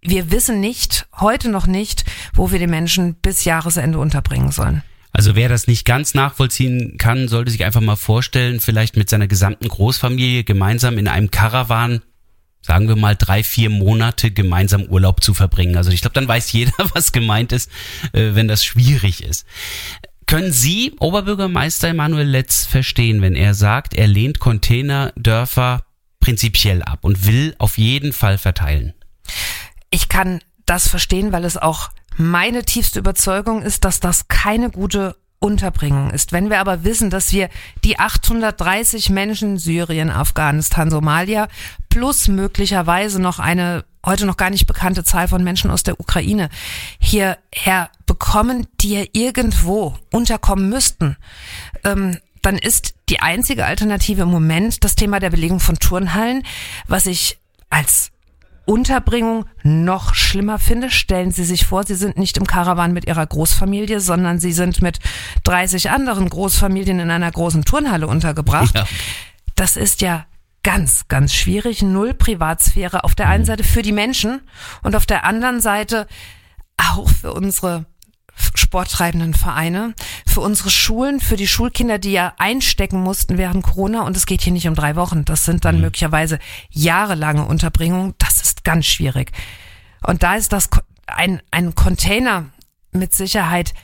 wir 0.00 0.30
wissen 0.30 0.60
nicht, 0.60 1.06
heute 1.20 1.48
noch 1.48 1.66
nicht, 1.66 2.04
wo 2.34 2.50
wir 2.50 2.58
die 2.58 2.66
Menschen 2.66 3.14
bis 3.14 3.44
Jahresende 3.44 3.98
unterbringen 3.98 4.50
sollen. 4.50 4.82
Also 5.12 5.36
wer 5.36 5.48
das 5.48 5.66
nicht 5.66 5.84
ganz 5.84 6.14
nachvollziehen 6.14 6.96
kann, 6.98 7.28
sollte 7.28 7.50
sich 7.50 7.64
einfach 7.64 7.82
mal 7.82 7.96
vorstellen, 7.96 8.60
vielleicht 8.60 8.96
mit 8.96 9.10
seiner 9.10 9.28
gesamten 9.28 9.68
Großfamilie 9.68 10.42
gemeinsam 10.42 10.98
in 10.98 11.06
einem 11.06 11.30
Karawan 11.30 12.02
sagen 12.62 12.88
wir 12.88 12.96
mal, 12.96 13.16
drei, 13.16 13.42
vier 13.42 13.70
Monate 13.70 14.30
gemeinsam 14.30 14.84
Urlaub 14.84 15.22
zu 15.22 15.34
verbringen. 15.34 15.76
Also 15.76 15.90
ich 15.90 16.00
glaube, 16.00 16.14
dann 16.14 16.28
weiß 16.28 16.52
jeder, 16.52 16.72
was 16.94 17.12
gemeint 17.12 17.52
ist, 17.52 17.70
äh, 18.12 18.34
wenn 18.34 18.48
das 18.48 18.64
schwierig 18.64 19.22
ist. 19.22 19.46
Können 20.26 20.52
Sie, 20.52 20.94
Oberbürgermeister 21.00 21.88
Emanuel 21.88 22.28
Letz, 22.28 22.64
verstehen, 22.64 23.20
wenn 23.20 23.34
er 23.34 23.54
sagt, 23.54 23.94
er 23.94 24.06
lehnt 24.06 24.38
Containerdörfer 24.38 25.84
prinzipiell 26.22 26.82
ab 26.82 27.00
und 27.02 27.26
will 27.26 27.54
auf 27.58 27.76
jeden 27.76 28.14
Fall 28.14 28.38
verteilen? 28.38 28.94
Ich 29.90 30.08
kann 30.08 30.40
das 30.64 30.88
verstehen, 30.88 31.32
weil 31.32 31.44
es 31.44 31.58
auch 31.58 31.90
meine 32.16 32.64
tiefste 32.64 32.98
Überzeugung 32.98 33.62
ist, 33.62 33.84
dass 33.84 34.00
das 34.00 34.28
keine 34.28 34.70
gute 34.70 35.16
Unterbringung 35.38 36.10
ist. 36.10 36.32
Wenn 36.32 36.50
wir 36.50 36.60
aber 36.60 36.84
wissen, 36.84 37.10
dass 37.10 37.32
wir 37.32 37.50
die 37.84 37.98
830 37.98 39.10
Menschen 39.10 39.58
Syrien, 39.58 40.10
Afghanistan, 40.10 40.90
Somalia 40.90 41.48
plus 41.90 42.28
möglicherweise 42.28 43.20
noch 43.20 43.38
eine 43.38 43.84
heute 44.04 44.26
noch 44.26 44.36
gar 44.36 44.50
nicht 44.50 44.66
bekannte 44.66 45.04
Zahl 45.04 45.28
von 45.28 45.44
Menschen 45.44 45.70
aus 45.70 45.82
der 45.82 46.00
Ukraine 46.00 46.48
hierher 46.98 47.90
bekommen, 48.06 48.66
die 48.80 48.94
ja 48.94 49.04
irgendwo 49.12 49.96
unterkommen 50.10 50.68
müssten, 50.68 51.16
ähm, 51.84 52.18
dann 52.42 52.58
ist 52.58 52.94
die 53.08 53.20
einzige 53.20 53.64
Alternative 53.64 54.22
im 54.22 54.30
Moment 54.30 54.84
das 54.84 54.96
Thema 54.96 55.20
der 55.20 55.30
Belegung 55.30 55.60
von 55.60 55.76
Turnhallen, 55.76 56.42
was 56.86 57.06
ich 57.06 57.38
als 57.70 58.10
Unterbringung 58.64 59.46
noch 59.62 60.14
schlimmer 60.14 60.58
finde. 60.58 60.90
Stellen 60.90 61.30
Sie 61.30 61.44
sich 61.44 61.66
vor, 61.66 61.84
Sie 61.84 61.94
sind 61.94 62.16
nicht 62.16 62.36
im 62.36 62.46
Karawan 62.46 62.92
mit 62.92 63.06
Ihrer 63.06 63.26
Großfamilie, 63.26 64.00
sondern 64.00 64.38
Sie 64.38 64.52
sind 64.52 64.82
mit 64.82 64.98
30 65.44 65.90
anderen 65.90 66.28
Großfamilien 66.28 67.00
in 67.00 67.10
einer 67.10 67.30
großen 67.30 67.64
Turnhalle 67.64 68.06
untergebracht. 68.06 68.74
Ja. 68.74 68.86
Das 69.56 69.76
ist 69.76 70.00
ja 70.00 70.26
ganz, 70.62 71.08
ganz 71.08 71.34
schwierig. 71.34 71.82
Null 71.82 72.14
Privatsphäre 72.14 73.04
auf 73.04 73.14
der 73.14 73.28
einen 73.28 73.44
Seite 73.44 73.64
für 73.64 73.82
die 73.82 73.92
Menschen 73.92 74.40
und 74.82 74.94
auf 74.94 75.06
der 75.06 75.24
anderen 75.24 75.60
Seite 75.60 76.06
auch 76.76 77.08
für 77.08 77.32
unsere 77.32 77.86
sporttreibenden 78.34 79.34
Vereine, 79.34 79.94
für 80.26 80.40
unsere 80.40 80.70
Schulen, 80.70 81.20
für 81.20 81.36
die 81.36 81.46
Schulkinder, 81.46 81.98
die 81.98 82.12
ja 82.12 82.34
einstecken 82.38 83.02
mussten 83.02 83.38
während 83.38 83.64
Corona. 83.64 84.02
Und 84.02 84.16
es 84.16 84.26
geht 84.26 84.42
hier 84.42 84.52
nicht 84.52 84.68
um 84.68 84.74
drei 84.74 84.96
Wochen. 84.96 85.24
Das 85.24 85.44
sind 85.44 85.64
dann 85.64 85.76
mhm. 85.76 85.82
möglicherweise 85.82 86.38
jahrelange 86.70 87.44
Unterbringungen. 87.44 88.14
Das 88.18 88.40
ist 88.40 88.64
ganz 88.64 88.86
schwierig. 88.86 89.32
Und 90.06 90.22
da 90.22 90.34
ist 90.34 90.52
das 90.52 90.68
ein, 91.06 91.42
ein 91.50 91.74
Container 91.74 92.46
mit 92.92 93.14
Sicherheit 93.14 93.74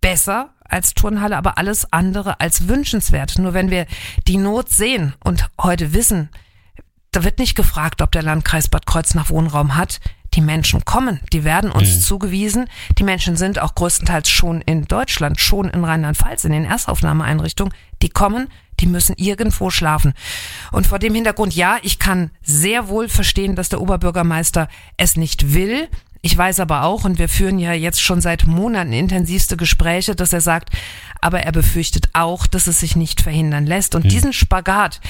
besser 0.00 0.54
als 0.64 0.94
Turnhalle, 0.94 1.36
aber 1.36 1.58
alles 1.58 1.92
andere 1.92 2.40
als 2.40 2.68
wünschenswert. 2.68 3.38
Nur 3.38 3.54
wenn 3.54 3.70
wir 3.70 3.86
die 4.26 4.36
Not 4.36 4.68
sehen 4.68 5.14
und 5.24 5.48
heute 5.60 5.92
wissen, 5.92 6.30
da 7.10 7.24
wird 7.24 7.38
nicht 7.38 7.54
gefragt, 7.54 8.02
ob 8.02 8.12
der 8.12 8.22
Landkreis 8.22 8.68
Bad 8.68 8.86
Kreuznach 8.86 9.30
Wohnraum 9.30 9.76
hat. 9.76 10.00
Die 10.34 10.40
Menschen 10.40 10.84
kommen, 10.84 11.20
die 11.32 11.44
werden 11.44 11.70
uns 11.70 11.96
mhm. 11.96 12.00
zugewiesen. 12.00 12.68
Die 12.98 13.02
Menschen 13.02 13.36
sind 13.36 13.58
auch 13.58 13.74
größtenteils 13.74 14.28
schon 14.28 14.60
in 14.60 14.84
Deutschland, 14.84 15.40
schon 15.40 15.68
in 15.68 15.84
Rheinland-Pfalz, 15.84 16.44
in 16.44 16.52
den 16.52 16.64
Erstaufnahmeeinrichtungen. 16.64 17.72
Die 18.02 18.10
kommen, 18.10 18.48
die 18.80 18.86
müssen 18.86 19.14
irgendwo 19.16 19.70
schlafen. 19.70 20.12
Und 20.70 20.86
vor 20.86 20.98
dem 20.98 21.14
Hintergrund, 21.14 21.54
ja, 21.54 21.78
ich 21.82 21.98
kann 21.98 22.30
sehr 22.42 22.88
wohl 22.88 23.08
verstehen, 23.08 23.56
dass 23.56 23.68
der 23.68 23.80
Oberbürgermeister 23.80 24.68
es 24.96 25.16
nicht 25.16 25.54
will. 25.54 25.88
Ich 26.20 26.36
weiß 26.36 26.60
aber 26.60 26.82
auch, 26.82 27.04
und 27.04 27.18
wir 27.18 27.28
führen 27.28 27.58
ja 27.58 27.72
jetzt 27.72 28.02
schon 28.02 28.20
seit 28.20 28.46
Monaten 28.46 28.92
intensivste 28.92 29.56
Gespräche, 29.56 30.14
dass 30.14 30.32
er 30.32 30.40
sagt, 30.40 30.70
aber 31.20 31.40
er 31.40 31.52
befürchtet 31.52 32.10
auch, 32.12 32.46
dass 32.46 32.66
es 32.66 32.80
sich 32.80 32.96
nicht 32.96 33.20
verhindern 33.20 33.66
lässt. 33.66 33.94
Und 33.94 34.04
mhm. 34.04 34.08
diesen 34.08 34.32
Spagat, 34.32 35.00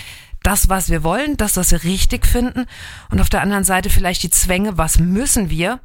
das, 0.42 0.68
was 0.68 0.88
wir 0.88 1.02
wollen, 1.02 1.36
das, 1.36 1.56
was 1.56 1.72
wir 1.72 1.84
richtig 1.84 2.26
finden 2.26 2.66
und 3.10 3.20
auf 3.20 3.28
der 3.28 3.42
anderen 3.42 3.64
Seite 3.64 3.90
vielleicht 3.90 4.22
die 4.22 4.30
Zwänge, 4.30 4.78
was 4.78 4.98
müssen 4.98 5.50
wir, 5.50 5.80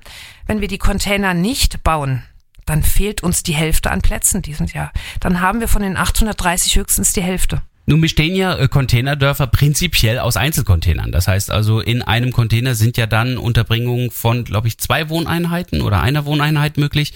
wenn 0.48 0.62
wir 0.62 0.68
die 0.68 0.78
Container 0.78 1.34
nicht 1.34 1.84
bauen, 1.84 2.24
dann 2.66 2.84
fehlt 2.84 3.24
uns 3.24 3.44
die 3.44 3.54
Hälfte 3.54 3.92
an 3.92 4.02
Plätzen 4.02 4.42
diesen 4.42 4.68
Jahr. 4.68 4.92
Dann 5.20 5.42
haben 5.42 5.60
wir 5.60 5.68
von 5.68 5.82
den 5.82 5.98
830 5.98 6.76
höchstens 6.76 7.14
die 7.14 7.24
Hälfte. 7.24 7.62
Nun 7.86 8.00
bestehen 8.00 8.36
ja 8.36 8.56
äh, 8.56 8.70
Containerdörfer 8.70 9.48
prinzipiell 9.48 10.20
aus 10.20 10.38
Einzelcontainern. 10.38 11.12
Das 11.12 11.28
heißt 11.28 11.52
also, 11.52 11.82
in 11.82 12.02
einem 12.02 12.32
Container 12.32 12.76
sind 12.76 12.96
ja 12.96 13.08
dann 13.08 13.38
Unterbringungen 13.38 14.10
von, 14.10 14.46
glaube 14.46 14.70
ich, 14.70 14.78
zwei 14.78 15.10
Wohneinheiten 15.10 15.82
oder 15.82 16.02
einer 16.02 16.26
Wohneinheit 16.26 16.78
möglich. 16.78 17.14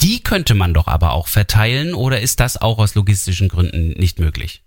Die 0.00 0.22
könnte 0.22 0.54
man 0.54 0.72
doch 0.72 0.88
aber 0.88 1.12
auch 1.12 1.28
verteilen 1.28 1.94
oder 1.94 2.20
ist 2.20 2.40
das 2.40 2.56
auch 2.60 2.78
aus 2.78 2.94
logistischen 2.94 3.48
Gründen 3.48 3.90
nicht 3.90 4.18
möglich? 4.18 4.62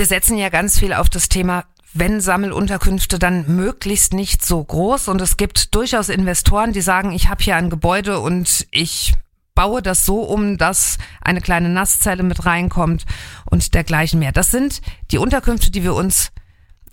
Wir 0.00 0.06
setzen 0.06 0.38
ja 0.38 0.48
ganz 0.48 0.78
viel 0.78 0.94
auf 0.94 1.10
das 1.10 1.28
Thema 1.28 1.66
wenn 1.92 2.22
Sammelunterkünfte 2.22 3.18
dann 3.18 3.54
möglichst 3.54 4.14
nicht 4.14 4.42
so 4.42 4.64
groß 4.64 5.08
und 5.08 5.20
es 5.20 5.36
gibt 5.36 5.74
durchaus 5.74 6.08
Investoren, 6.08 6.72
die 6.72 6.80
sagen, 6.80 7.12
ich 7.12 7.28
habe 7.28 7.42
hier 7.42 7.56
ein 7.56 7.68
Gebäude 7.68 8.20
und 8.20 8.66
ich 8.70 9.12
baue 9.54 9.82
das 9.82 10.06
so 10.06 10.22
um, 10.22 10.56
dass 10.56 10.96
eine 11.20 11.42
kleine 11.42 11.68
Nasszelle 11.68 12.22
mit 12.22 12.46
reinkommt 12.46 13.04
und 13.44 13.74
dergleichen 13.74 14.20
mehr. 14.20 14.32
Das 14.32 14.50
sind 14.50 14.80
die 15.10 15.18
Unterkünfte, 15.18 15.70
die 15.70 15.82
wir 15.82 15.92
uns 15.92 16.32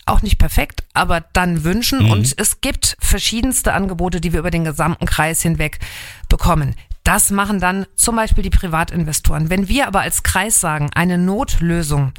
auch 0.05 0.21
nicht 0.21 0.37
perfekt, 0.37 0.83
aber 0.93 1.21
dann 1.31 1.63
wünschen. 1.63 2.03
Mhm. 2.03 2.11
Und 2.11 2.33
es 2.37 2.59
gibt 2.59 2.97
verschiedenste 2.99 3.71
Angebote, 3.71 4.19
die 4.19 4.33
wir 4.33 4.39
über 4.41 4.51
den 4.51 4.65
gesamten 4.65 5.05
Kreis 5.05 5.41
hinweg 5.41 5.79
bekommen. 6.27 6.75
Das 7.05 7.31
machen 7.31 7.61
dann 7.61 7.85
zum 7.95 8.17
Beispiel 8.17 8.43
die 8.43 8.49
Privatinvestoren. 8.49 9.49
Wenn 9.49 9.69
wir 9.69 9.87
aber 9.87 10.01
als 10.01 10.23
Kreis 10.23 10.59
sagen, 10.59 10.89
eine 10.93 11.17
Notlösung, 11.17 12.11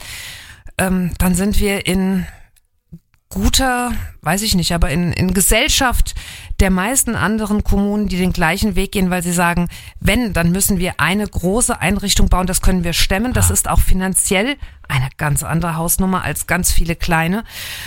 ähm, 0.79 1.13
dann 1.19 1.35
sind 1.35 1.61
wir 1.61 1.87
in 1.87 2.27
guter, 3.31 3.93
weiß 4.23 4.43
ich 4.43 4.55
nicht, 4.55 4.73
aber 4.73 4.91
in, 4.91 5.13
in 5.13 5.35
Gesellschaft 5.35 6.15
der 6.61 6.71
meisten 6.71 7.15
anderen 7.15 7.63
Kommunen, 7.63 8.09
die 8.09 8.17
den 8.17 8.33
gleichen 8.33 8.75
Weg 8.75 8.93
gehen, 8.93 9.11
weil 9.11 9.23
sie 9.23 9.33
sagen, 9.33 9.69
wenn, 10.01 10.33
dann 10.33 10.51
müssen 10.51 10.79
wir 10.79 10.99
eine 10.99 11.27
große 11.27 11.79
Einrichtung 11.79 12.31
bauen, 12.31 12.47
das 12.47 12.63
können 12.63 12.85
wir 12.85 12.95
stemmen. 12.95 13.35
Das 13.35 13.51
ah. 13.51 13.55
ist 13.55 13.69
auch 13.69 13.81
finanziell 13.81 14.57
eine 14.89 15.09
ganz 15.19 15.43
andere 15.43 15.77
Hausnummer 15.77 16.25
als 16.25 16.47
ganz 16.47 16.73
viele 16.73 16.97
kleine 16.97 17.45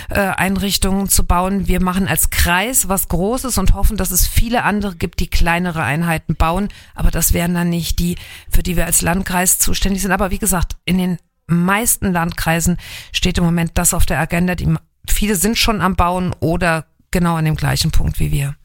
äh, 0.08 0.20
Einrichtungen 0.20 1.08
zu 1.08 1.24
bauen. 1.24 1.66
Wir 1.66 1.82
machen 1.82 2.06
als 2.06 2.30
Kreis 2.30 2.88
was 2.88 3.08
Großes 3.08 3.58
und 3.58 3.74
hoffen, 3.74 3.96
dass 3.96 4.12
es 4.12 4.28
viele 4.28 4.62
andere 4.62 4.94
gibt, 4.94 5.18
die 5.18 5.28
kleinere 5.28 5.82
Einheiten 5.82 6.36
bauen. 6.36 6.68
Aber 6.94 7.10
das 7.10 7.32
wären 7.32 7.54
dann 7.54 7.68
nicht 7.68 7.98
die, 7.98 8.16
für 8.48 8.62
die 8.62 8.76
wir 8.76 8.86
als 8.86 9.02
Landkreis 9.02 9.58
zuständig 9.58 10.02
sind. 10.02 10.12
Aber 10.12 10.30
wie 10.30 10.38
gesagt, 10.38 10.76
in 10.84 10.98
den 10.98 11.18
meisten 11.46 12.12
Landkreisen 12.12 12.78
steht 13.12 13.38
im 13.38 13.44
Moment 13.44 13.72
das 13.74 13.94
auf 13.94 14.06
der 14.06 14.18
Agenda. 14.18 14.54
Die, 14.54 14.68
viele 15.08 15.36
sind 15.36 15.58
schon 15.58 15.80
am 15.80 15.96
Bauen 15.96 16.34
oder 16.40 16.86
genau 17.10 17.36
an 17.36 17.44
dem 17.44 17.56
gleichen 17.56 17.90
Punkt 17.90 18.18
wie 18.20 18.32
wir. 18.32 18.56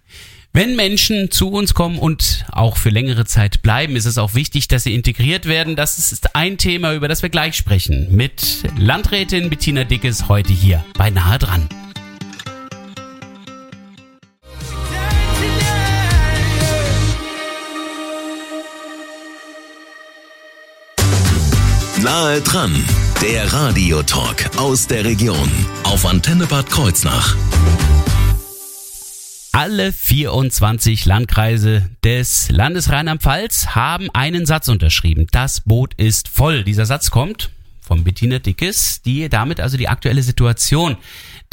Wenn 0.53 0.75
Menschen 0.75 1.29
zu 1.29 1.49
uns 1.49 1.75
kommen 1.75 1.99
und 1.99 2.45
auch 2.51 2.77
für 2.77 2.89
längere 2.89 3.25
Zeit 3.25 3.61
bleiben, 3.61 3.95
ist 3.95 4.05
es 4.05 4.17
auch 4.17 4.33
wichtig, 4.33 4.67
dass 4.67 4.83
sie 4.83 4.95
integriert 4.95 5.45
werden. 5.45 5.75
Das 5.75 5.99
ist 5.99 6.35
ein 6.35 6.57
Thema, 6.57 6.93
über 6.93 7.07
das 7.07 7.21
wir 7.21 7.29
gleich 7.29 7.55
sprechen. 7.55 8.07
Mit 8.15 8.63
Landrätin 8.75 9.51
Bettina 9.51 9.83
Dickes 9.83 10.29
heute 10.29 10.53
hier 10.53 10.83
bei 10.97 11.11
Nahe 11.11 11.37
dran. 11.37 11.69
Nahe 22.07 22.39
dran, 22.39 22.73
der 23.21 23.51
Radiotalk 23.51 24.57
aus 24.57 24.87
der 24.87 25.03
Region 25.03 25.51
auf 25.83 26.05
Antenne 26.05 26.45
Bad 26.45 26.69
Kreuznach. 26.69 27.35
Alle 29.51 29.91
24 29.91 31.05
Landkreise 31.05 31.89
des 32.05 32.49
Landes 32.49 32.93
Rheinland-Pfalz 32.93 33.75
haben 33.75 34.09
einen 34.13 34.45
Satz 34.45 34.69
unterschrieben. 34.69 35.27
Das 35.33 35.59
Boot 35.59 35.95
ist 35.95 36.29
voll. 36.29 36.63
Dieser 36.63 36.85
Satz 36.85 37.11
kommt 37.11 37.49
von 37.87 38.03
Bettina 38.03 38.39
Dickes, 38.39 39.01
die 39.01 39.29
damit 39.29 39.59
also 39.59 39.77
die 39.77 39.87
aktuelle 39.87 40.21
Situation 40.21 40.97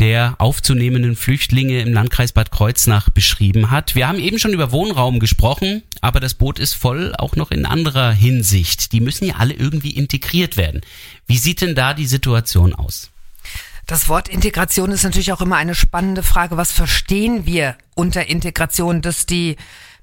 der 0.00 0.34
aufzunehmenden 0.38 1.14
Flüchtlinge 1.14 1.80
im 1.80 1.92
Landkreis 1.92 2.32
Bad 2.32 2.50
Kreuznach 2.50 3.08
beschrieben 3.10 3.70
hat. 3.70 3.94
Wir 3.94 4.08
haben 4.08 4.18
eben 4.18 4.40
schon 4.40 4.52
über 4.52 4.72
Wohnraum 4.72 5.20
gesprochen, 5.20 5.82
aber 6.00 6.18
das 6.18 6.34
Boot 6.34 6.58
ist 6.58 6.74
voll 6.74 7.14
auch 7.16 7.36
noch 7.36 7.52
in 7.52 7.64
anderer 7.64 8.10
Hinsicht. 8.10 8.92
Die 8.92 9.00
müssen 9.00 9.26
ja 9.26 9.36
alle 9.36 9.54
irgendwie 9.54 9.92
integriert 9.92 10.56
werden. 10.56 10.80
Wie 11.26 11.38
sieht 11.38 11.60
denn 11.60 11.76
da 11.76 11.94
die 11.94 12.06
Situation 12.06 12.74
aus? 12.74 13.10
Das 13.86 14.08
Wort 14.08 14.28
Integration 14.28 14.90
ist 14.90 15.04
natürlich 15.04 15.32
auch 15.32 15.42
immer 15.42 15.56
eine 15.56 15.74
spannende 15.74 16.22
Frage. 16.22 16.56
Was 16.56 16.72
verstehen 16.72 17.46
wir 17.46 17.76
unter 17.94 18.26
Integration? 18.26 19.02
Dass 19.02 19.26
die 19.26 19.56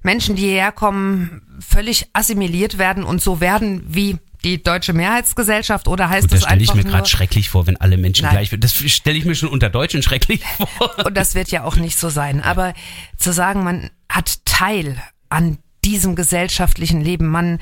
Menschen, 0.04 0.36
die 0.36 0.44
hierher 0.44 0.72
kommen, 0.72 1.42
völlig 1.60 2.08
assimiliert 2.14 2.78
werden 2.78 3.04
und 3.04 3.22
so 3.22 3.42
werden 3.42 3.84
wie 3.88 4.18
die 4.44 4.62
deutsche 4.62 4.94
Mehrheitsgesellschaft 4.94 5.88
oder 5.88 6.10
heißt 6.10 6.24
Gut, 6.24 6.34
das, 6.34 6.40
das 6.42 6.50
stelle 6.50 6.64
ich 6.64 6.74
mir 6.74 6.84
gerade 6.84 7.08
schrecklich 7.08 7.50
vor, 7.50 7.68
wenn 7.68 7.78
alle 7.78 7.98
Menschen 7.98 8.24
Nein. 8.24 8.34
gleich 8.34 8.60
Das 8.60 8.74
stelle 8.74 9.18
ich 9.18 9.26
mir 9.26 9.36
schon 9.36 9.50
unter 9.50 9.70
Deutschen 9.70 10.02
schrecklich 10.02 10.42
vor. 10.78 11.06
Und 11.06 11.16
das 11.16 11.36
wird 11.36 11.50
ja 11.50 11.64
auch 11.64 11.76
nicht 11.76 12.00
so 12.00 12.10
sein. 12.10 12.42
Aber 12.42 12.74
zu 13.18 13.32
sagen, 13.34 13.64
man 13.64 13.90
hat 14.10 14.46
Teil 14.46 15.02
an 15.30 15.58
diesem 15.86 16.16
gesellschaftlichen 16.16 17.02
Leben, 17.02 17.28
man 17.28 17.60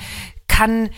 kann 0.47 0.89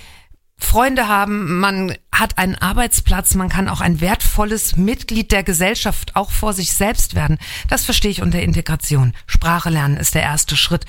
Freunde 0.57 1.07
haben, 1.07 1.59
man 1.59 1.95
hat 2.11 2.37
einen 2.37 2.55
Arbeitsplatz, 2.55 3.33
man 3.35 3.49
kann 3.49 3.67
auch 3.67 3.81
ein 3.81 3.99
wertvolles 3.99 4.77
Mitglied 4.77 5.31
der 5.31 5.43
Gesellschaft 5.43 6.15
auch 6.15 6.31
vor 6.31 6.53
sich 6.53 6.73
selbst 6.73 7.15
werden. 7.15 7.39
Das 7.67 7.83
verstehe 7.83 8.11
ich 8.11 8.21
unter 8.21 8.41
Integration. 8.41 9.13
Sprache 9.25 9.69
lernen 9.69 9.97
ist 9.97 10.13
der 10.13 10.21
erste 10.21 10.55
Schritt. 10.55 10.85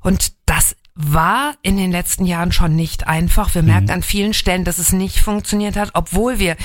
Und 0.00 0.32
das 0.46 0.76
war 0.96 1.54
in 1.60 1.76
den 1.76 1.92
letzten 1.92 2.24
Jahren 2.24 2.52
schon 2.52 2.74
nicht 2.74 3.06
einfach. 3.06 3.54
Wir 3.54 3.62
mhm. 3.62 3.68
merken 3.68 3.90
an 3.90 4.02
vielen 4.02 4.34
Stellen, 4.34 4.64
dass 4.64 4.78
es 4.78 4.92
nicht 4.92 5.20
funktioniert 5.20 5.76
hat, 5.76 5.90
obwohl 5.92 6.38
wir 6.38 6.56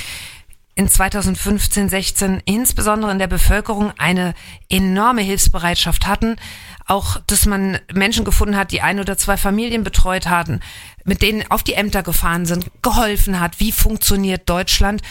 in 0.74 0.88
2015, 0.88 1.90
16 1.90 2.42
insbesondere 2.46 3.12
in 3.12 3.20
der 3.20 3.28
Bevölkerung 3.28 3.92
eine 3.98 4.34
enorme 4.70 5.22
Hilfsbereitschaft 5.22 6.08
hatten. 6.08 6.38
Auch, 6.88 7.18
dass 7.28 7.46
man 7.46 7.78
Menschen 7.94 8.24
gefunden 8.24 8.56
hat, 8.56 8.72
die 8.72 8.82
ein 8.82 9.00
oder 9.00 9.18
zwei 9.18 9.36
Familien 9.36 9.84
betreut 9.84 10.28
hatten, 10.28 10.62
mit 11.04 11.22
denen 11.22 11.44
auf 11.52 11.62
die 11.62 11.74
Ämter 11.74 12.02
gefahren 12.04 12.46
sind, 12.46 12.72
geholfen 12.82 13.40
hat. 13.42 13.60
Wie 13.60 13.74
funktioniert 13.74 14.50
Deutschland? 14.50 15.02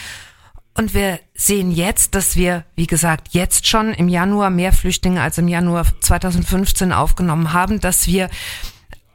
Und 0.73 0.93
wir 0.93 1.19
sehen 1.35 1.71
jetzt, 1.71 2.15
dass 2.15 2.35
wir, 2.35 2.63
wie 2.75 2.87
gesagt, 2.87 3.29
jetzt 3.31 3.67
schon 3.67 3.93
im 3.93 4.07
Januar 4.07 4.49
mehr 4.49 4.73
Flüchtlinge 4.73 5.21
als 5.21 5.37
im 5.37 5.47
Januar 5.47 5.85
2015 5.99 6.91
aufgenommen 6.91 7.53
haben, 7.53 7.79
dass 7.81 8.07
wir 8.07 8.29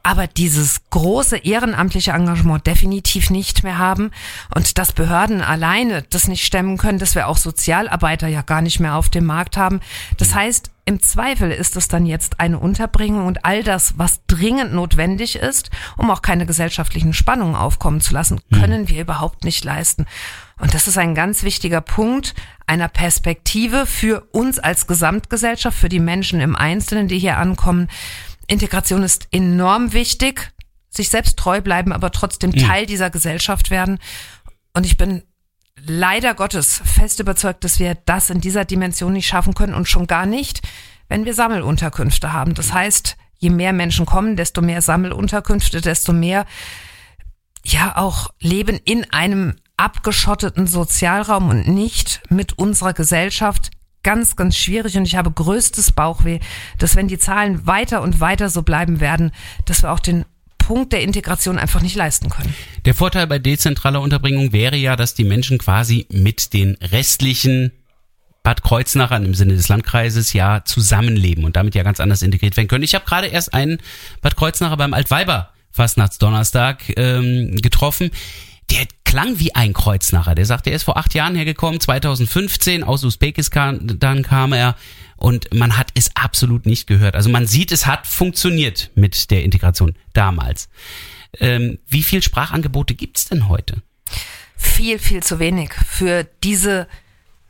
aber 0.07 0.25
dieses 0.25 0.89
große 0.89 1.35
ehrenamtliche 1.35 2.11
Engagement 2.11 2.65
definitiv 2.65 3.29
nicht 3.29 3.65
mehr 3.65 3.77
haben 3.77 4.11
und 4.55 4.77
dass 4.77 4.93
Behörden 4.93 5.41
alleine 5.41 6.01
das 6.01 6.29
nicht 6.29 6.45
stemmen 6.45 6.77
können, 6.77 6.97
dass 6.97 7.13
wir 7.13 7.27
auch 7.27 7.35
Sozialarbeiter 7.35 8.29
ja 8.29 8.41
gar 8.41 8.61
nicht 8.61 8.79
mehr 8.79 8.95
auf 8.95 9.09
dem 9.09 9.25
Markt 9.25 9.57
haben. 9.57 9.81
Das 10.15 10.33
heißt, 10.33 10.71
im 10.85 11.01
Zweifel 11.01 11.51
ist 11.51 11.75
es 11.75 11.89
dann 11.89 12.05
jetzt 12.05 12.39
eine 12.39 12.57
Unterbringung 12.57 13.25
und 13.25 13.43
all 13.43 13.63
das, 13.63 13.95
was 13.97 14.21
dringend 14.27 14.71
notwendig 14.71 15.35
ist, 15.35 15.71
um 15.97 16.09
auch 16.09 16.21
keine 16.21 16.45
gesellschaftlichen 16.45 17.11
Spannungen 17.11 17.55
aufkommen 17.55 17.99
zu 17.99 18.13
lassen, 18.13 18.39
können 18.53 18.87
wir 18.87 19.01
überhaupt 19.01 19.43
nicht 19.43 19.65
leisten. 19.65 20.05
Und 20.57 20.73
das 20.73 20.87
ist 20.87 20.97
ein 20.97 21.15
ganz 21.15 21.43
wichtiger 21.43 21.81
Punkt 21.81 22.33
einer 22.65 22.87
Perspektive 22.87 23.85
für 23.85 24.21
uns 24.31 24.57
als 24.57 24.87
Gesamtgesellschaft, 24.87 25.77
für 25.77 25.89
die 25.89 25.99
Menschen 25.99 26.39
im 26.39 26.55
Einzelnen, 26.55 27.09
die 27.09 27.19
hier 27.19 27.37
ankommen. 27.37 27.89
Integration 28.47 29.03
ist 29.03 29.27
enorm 29.31 29.93
wichtig, 29.93 30.51
sich 30.89 31.09
selbst 31.09 31.37
treu 31.37 31.61
bleiben, 31.61 31.91
aber 31.93 32.11
trotzdem 32.11 32.53
Teil 32.53 32.85
dieser 32.85 33.09
Gesellschaft 33.09 33.69
werden. 33.69 33.99
Und 34.73 34.85
ich 34.85 34.97
bin 34.97 35.23
leider 35.85 36.33
Gottes 36.33 36.81
fest 36.83 37.19
überzeugt, 37.19 37.63
dass 37.63 37.79
wir 37.79 37.95
das 38.05 38.29
in 38.29 38.41
dieser 38.41 38.65
Dimension 38.65 39.13
nicht 39.13 39.27
schaffen 39.27 39.53
können 39.53 39.73
und 39.73 39.87
schon 39.87 40.07
gar 40.07 40.25
nicht, 40.25 40.61
wenn 41.07 41.25
wir 41.25 41.33
Sammelunterkünfte 41.33 42.33
haben. 42.33 42.53
Das 42.53 42.73
heißt, 42.73 43.17
je 43.37 43.49
mehr 43.49 43.73
Menschen 43.73 44.05
kommen, 44.05 44.35
desto 44.35 44.61
mehr 44.61 44.81
Sammelunterkünfte, 44.81 45.81
desto 45.81 46.13
mehr 46.13 46.45
ja 47.63 47.97
auch 47.97 48.29
Leben 48.39 48.79
in 48.83 49.11
einem 49.11 49.55
abgeschotteten 49.77 50.67
Sozialraum 50.67 51.49
und 51.49 51.67
nicht 51.67 52.21
mit 52.29 52.57
unserer 52.57 52.93
Gesellschaft 52.93 53.71
ganz, 54.07 54.37
ganz 54.37 54.55
schwierig 54.55 54.95
und 54.95 55.05
ich 55.05 55.17
habe 55.17 55.29
größtes 55.29 55.91
Bauchweh, 55.91 56.39
dass 56.77 56.95
wenn 56.95 57.09
die 57.09 57.17
Zahlen 57.17 57.67
weiter 57.67 58.01
und 58.01 58.21
weiter 58.21 58.47
so 58.47 58.61
bleiben 58.61 59.01
werden, 59.01 59.33
dass 59.65 59.83
wir 59.83 59.91
auch 59.91 59.99
den 59.99 60.23
Punkt 60.57 60.93
der 60.93 61.01
Integration 61.01 61.59
einfach 61.59 61.81
nicht 61.81 61.97
leisten 61.97 62.29
können. 62.29 62.55
Der 62.85 62.95
Vorteil 62.95 63.27
bei 63.27 63.37
dezentraler 63.37 63.99
Unterbringung 63.99 64.53
wäre 64.53 64.77
ja, 64.77 64.95
dass 64.95 65.13
die 65.13 65.25
Menschen 65.25 65.57
quasi 65.57 66.07
mit 66.09 66.53
den 66.53 66.77
restlichen 66.81 67.73
Bad 68.43 68.63
Kreuznachern 68.63 69.25
im 69.25 69.33
Sinne 69.33 69.57
des 69.57 69.67
Landkreises 69.67 70.31
ja 70.31 70.63
zusammenleben 70.63 71.43
und 71.43 71.57
damit 71.57 71.75
ja 71.75 71.83
ganz 71.83 71.99
anders 71.99 72.21
integriert 72.21 72.55
werden 72.55 72.69
können. 72.69 72.85
Ich 72.85 72.95
habe 72.95 73.03
gerade 73.03 73.27
erst 73.27 73.53
einen 73.53 73.79
Bad 74.21 74.37
Kreuznacher 74.37 74.77
beim 74.77 74.93
Altweiber 74.93 75.49
Fastnachtsdonnerstag 75.71 76.97
ähm, 76.97 77.57
getroffen. 77.57 78.11
Der 78.71 78.85
klang 79.05 79.39
wie 79.39 79.55
ein 79.55 79.73
Kreuznacher. 79.73 80.35
Der 80.35 80.45
sagte, 80.45 80.69
er 80.69 80.75
ist 80.75 80.83
vor 80.83 80.97
acht 80.97 81.13
Jahren 81.13 81.35
hergekommen, 81.35 81.79
2015 81.79 82.83
aus 82.83 83.03
Usbekistan, 83.03 83.97
dann 83.99 84.23
kam 84.23 84.51
er 84.51 84.75
und 85.15 85.53
man 85.53 85.77
hat 85.77 85.91
es 85.95 86.15
absolut 86.15 86.65
nicht 86.65 86.87
gehört. 86.87 87.15
Also 87.15 87.29
man 87.29 87.47
sieht, 87.47 87.71
es 87.71 87.85
hat 87.85 88.05
funktioniert 88.05 88.91
mit 88.95 89.31
der 89.31 89.43
Integration 89.43 89.95
damals. 90.13 90.69
Ähm, 91.39 91.79
wie 91.87 92.03
viel 92.03 92.21
Sprachangebote 92.21 92.95
gibt's 92.95 93.25
denn 93.25 93.47
heute? 93.47 93.81
Viel, 94.57 94.99
viel 94.99 95.23
zu 95.23 95.39
wenig 95.39 95.73
für 95.73 96.25
diese 96.43 96.87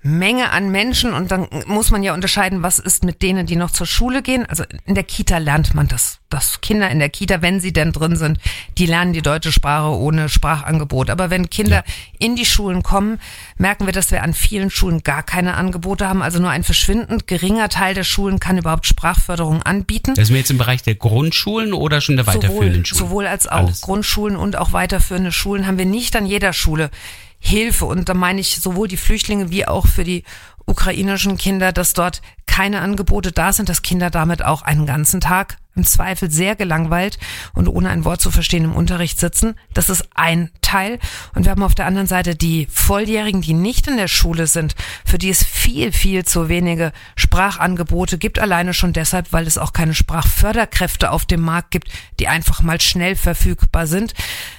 Menge 0.04 0.52
an 0.52 0.70
Menschen 0.70 1.14
und 1.14 1.32
dann 1.32 1.48
muss 1.66 1.90
man 1.90 2.04
ja 2.04 2.14
unterscheiden, 2.14 2.62
was 2.62 2.78
ist 2.78 3.04
mit 3.04 3.24
denen, 3.24 3.48
die 3.48 3.56
noch 3.56 3.72
zur 3.72 3.88
Schule 3.88 4.22
gehen. 4.22 4.46
Also 4.46 4.64
in 4.86 4.94
der 4.94 5.04
Kita 5.04 5.40
lernt 5.40 5.74
man 5.74 5.88
das, 5.88 6.20
dass 6.30 6.62
Kinder 6.62 6.90
in 6.90 7.00
der 7.00 7.10
Kita, 7.10 7.42
wenn 7.42 7.60
sie 7.60 7.74
denn 7.74 7.92
drin 7.92 8.16
sind, 8.16 8.38
die 8.78 8.86
lernen 8.86 9.12
die 9.14 9.24
deutsche 9.24 9.52
Sprache 9.52 9.90
ohne 9.98 10.30
Sprachangebot. 10.30 11.10
Aber 11.10 11.32
wenn 11.32 11.50
Kinder 11.50 11.84
ja. 11.86 11.94
in 12.20 12.36
die 12.36 12.46
Schulen 12.46 12.84
kommen, 12.84 13.20
merken 13.58 13.88
wir, 13.88 13.92
dass 13.92 14.12
wir 14.12 14.22
an 14.22 14.36
vielen 14.36 14.70
Schulen 14.70 15.02
gar 15.02 15.24
keine 15.24 15.56
Angebote 15.56 16.08
haben. 16.08 16.22
Also 16.22 16.40
nur 16.40 16.52
ein 16.52 16.64
verschwindend 16.64 17.26
geringer 17.26 17.68
Teil 17.68 17.96
der 17.96 18.04
Schulen 18.04 18.40
kann 18.40 18.60
überhaupt 18.60 18.86
Sprachförderung 18.86 19.64
anbieten. 19.64 20.14
Das 20.14 20.26
ist 20.26 20.32
mir 20.32 20.38
jetzt 20.38 20.52
im 20.52 20.60
Bereich 20.60 20.84
der 20.84 20.96
Grundschulen 20.96 21.74
oder 21.74 22.02
schon 22.02 22.18
der 22.18 22.28
weiterführenden 22.28 22.86
sowohl, 22.86 22.86
Schulen? 22.86 23.10
Sowohl 23.10 23.28
als 23.28 23.48
auch 23.48 23.58
Alles. 23.58 23.82
Grundschulen 23.82 24.38
und 24.38 24.58
auch 24.58 24.74
weiterführende 24.74 25.32
Schulen 25.32 25.66
haben 25.66 25.80
wir 25.80 25.86
nicht 25.86 26.16
an 26.16 26.28
jeder 26.28 26.54
Schule 26.54 26.92
Hilfe. 27.40 27.86
Und 27.86 28.10
da 28.10 28.14
meine 28.14 28.42
ich 28.42 28.58
sowohl 28.58 28.88
die 28.88 28.98
Flüchtlinge 28.98 29.50
wie 29.50 29.68
auch 29.68 29.88
für 29.88 30.04
die 30.04 30.24
ukrainischen 30.66 31.38
Kinder, 31.38 31.72
dass 31.72 31.94
dort 31.94 32.22
keine 32.46 32.82
Angebote 32.82 33.32
da 33.32 33.54
sind, 33.54 33.70
dass 33.70 33.82
Kinder 33.82 34.10
damit 34.10 34.44
auch 34.44 34.62
einen 34.62 34.86
ganzen 34.86 35.22
Tag 35.22 35.58
im 35.76 35.86
Zweifel 35.86 36.30
sehr 36.32 36.56
gelangweilt 36.56 37.20
und 37.54 37.68
ohne 37.68 37.90
ein 37.90 38.04
Wort 38.04 38.20
zu 38.20 38.32
verstehen 38.32 38.64
im 38.64 38.76
Unterricht 38.76 39.20
sitzen. 39.20 39.56
Das 39.74 39.90
ist 39.90 40.10
ein 40.16 40.50
Teil. 40.62 41.00
Und 41.36 41.46
wir 41.46 41.52
haben 41.52 41.64
auf 41.64 41.76
der 41.76 41.86
anderen 41.86 42.08
Seite 42.08 42.36
die 42.36 42.68
Volljährigen, 42.70 43.42
die 43.42 43.54
nicht 43.54 43.88
in 43.88 43.96
der 43.96 44.08
Schule 44.08 44.48
sind, 44.48 44.76
für 45.06 45.20
die 45.20 45.30
es 45.30 45.44
viel, 45.44 45.92
viel 45.92 46.26
zu 46.26 46.50
wenige 46.50 46.92
Sprachangebote 47.16 48.18
gibt, 48.18 48.40
alleine 48.40 48.74
schon 48.74 48.92
deshalb, 48.92 49.32
weil 49.32 49.46
es 49.46 49.60
auch 49.60 49.72
keine 49.72 49.94
Sprachförderkräfte 49.94 51.12
auf 51.12 51.26
dem 51.26 51.42
Markt 51.42 51.72
gibt, 51.72 51.90
die 52.20 52.28
einfach 52.28 52.62
mal 52.64 52.82
schnell 52.82 53.16
verfügbar 53.16 53.86
sind. 53.86 54.16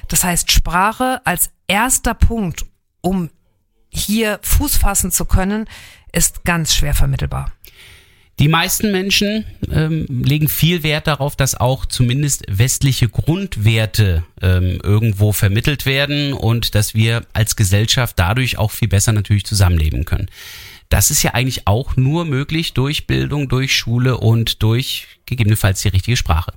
Das 0.07 0.23
heißt, 0.23 0.53
Sprache 0.53 1.21
als 1.25 1.51
erster 1.67 2.15
Punkt, 2.15 2.65
um 3.01 3.31
hier 3.91 4.39
Fuß 4.43 4.77
fassen 4.77 5.11
zu 5.11 5.25
können, 5.25 5.67
ist 6.13 6.45
ganz 6.45 6.75
schwer 6.75 6.95
vermittelbar. 6.95 7.53
Die 8.39 8.49
meisten 8.49 8.93
Menschen 8.93 9.45
ähm, 9.73 10.07
legen 10.09 10.49
viel 10.49 10.85
Wert 10.85 11.09
darauf, 11.09 11.35
dass 11.35 11.57
auch 11.57 11.87
zumindest 11.87 12.45
westliche 12.49 13.09
Grundwerte 13.09 14.23
ähm, 14.41 14.79
irgendwo 14.85 15.33
vermittelt 15.33 15.87
werden 15.87 16.33
und 16.35 16.77
dass 16.77 16.95
wir 16.95 17.23
als 17.33 17.57
Gesellschaft 17.57 18.17
dadurch 18.17 18.57
auch 18.57 18.71
viel 18.71 18.87
besser 18.87 19.13
natürlich 19.13 19.45
zusammenleben 19.45 20.05
können. 20.05 20.31
Das 20.89 21.11
ist 21.11 21.23
ja 21.25 21.35
eigentlich 21.35 21.67
auch 21.67 21.97
nur 21.97 22.25
möglich 22.25 22.75
durch 22.75 23.09
Bildung, 23.09 23.49
durch 23.49 23.77
Schule 23.77 24.19
und 24.19 24.63
durch 24.63 25.09
gegebenenfalls 25.27 25.83
die 25.83 25.89
richtige 25.89 26.17
Sprache. 26.17 26.53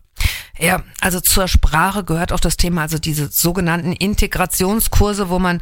Ja, 0.60 0.84
also 1.02 1.20
zur 1.20 1.48
Sprache 1.48 2.04
gehört 2.04 2.32
auch 2.32 2.40
das 2.40 2.58
Thema, 2.58 2.84
also 2.84 3.00
diese 3.00 3.28
sogenannten 3.30 3.94
Integrationskurse, 3.94 5.30
wo 5.30 5.40
man 5.40 5.62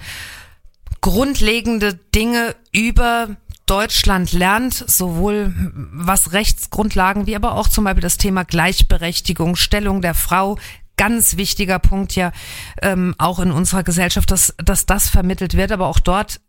grundlegende 1.01 1.93
Dinge 1.93 2.55
über 2.71 3.29
Deutschland 3.65 4.31
lernt, 4.33 4.73
sowohl 4.73 5.53
was 5.93 6.33
Rechtsgrundlagen 6.33 7.27
wie 7.27 7.35
aber 7.35 7.53
auch 7.53 7.67
zum 7.67 7.83
Beispiel 7.83 8.01
das 8.01 8.17
Thema 8.17 8.43
Gleichberechtigung, 8.43 9.55
Stellung 9.55 10.01
der 10.01 10.15
Frau, 10.15 10.57
ganz 10.97 11.37
wichtiger 11.37 11.79
Punkt 11.79 12.15
ja 12.15 12.31
ähm, 12.81 13.15
auch 13.17 13.39
in 13.39 13.51
unserer 13.51 13.83
Gesellschaft, 13.83 14.31
dass, 14.31 14.55
dass 14.57 14.85
das 14.85 15.07
vermittelt 15.07 15.55
wird, 15.55 15.71
aber 15.71 15.87
auch 15.87 15.99
dort 15.99 16.41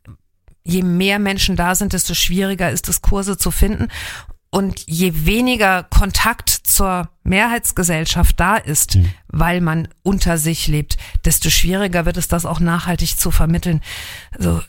je 0.65 0.83
mehr 0.83 1.19
Menschen 1.19 1.57
da 1.57 1.75
sind, 1.75 1.93
desto 1.93 2.15
schwieriger 2.15 2.71
ist 2.71 2.89
es, 2.89 3.03
Kurse 3.03 3.37
zu 3.37 3.51
finden. 3.51 3.89
Und 4.51 4.83
je 4.87 5.27
weniger 5.27 5.85
Kontakt 5.85 6.51
zur 6.51 7.09
Mehrheitsgesellschaft 7.23 8.39
da 8.41 8.57
ist, 8.57 8.97
mhm. 8.97 9.13
weil 9.29 9.61
man 9.61 9.89
unter 10.03 10.39
sich 10.39 10.67
lebt, 10.67 10.97
desto 11.25 11.51
schwieriger 11.51 12.05
wird 12.05 12.17
es, 12.17 12.27
das 12.27 12.47
auch 12.47 12.59
nachhaltig 12.59 13.17
zu 13.17 13.31
vermitteln. 13.31 13.81
Also 14.37 14.61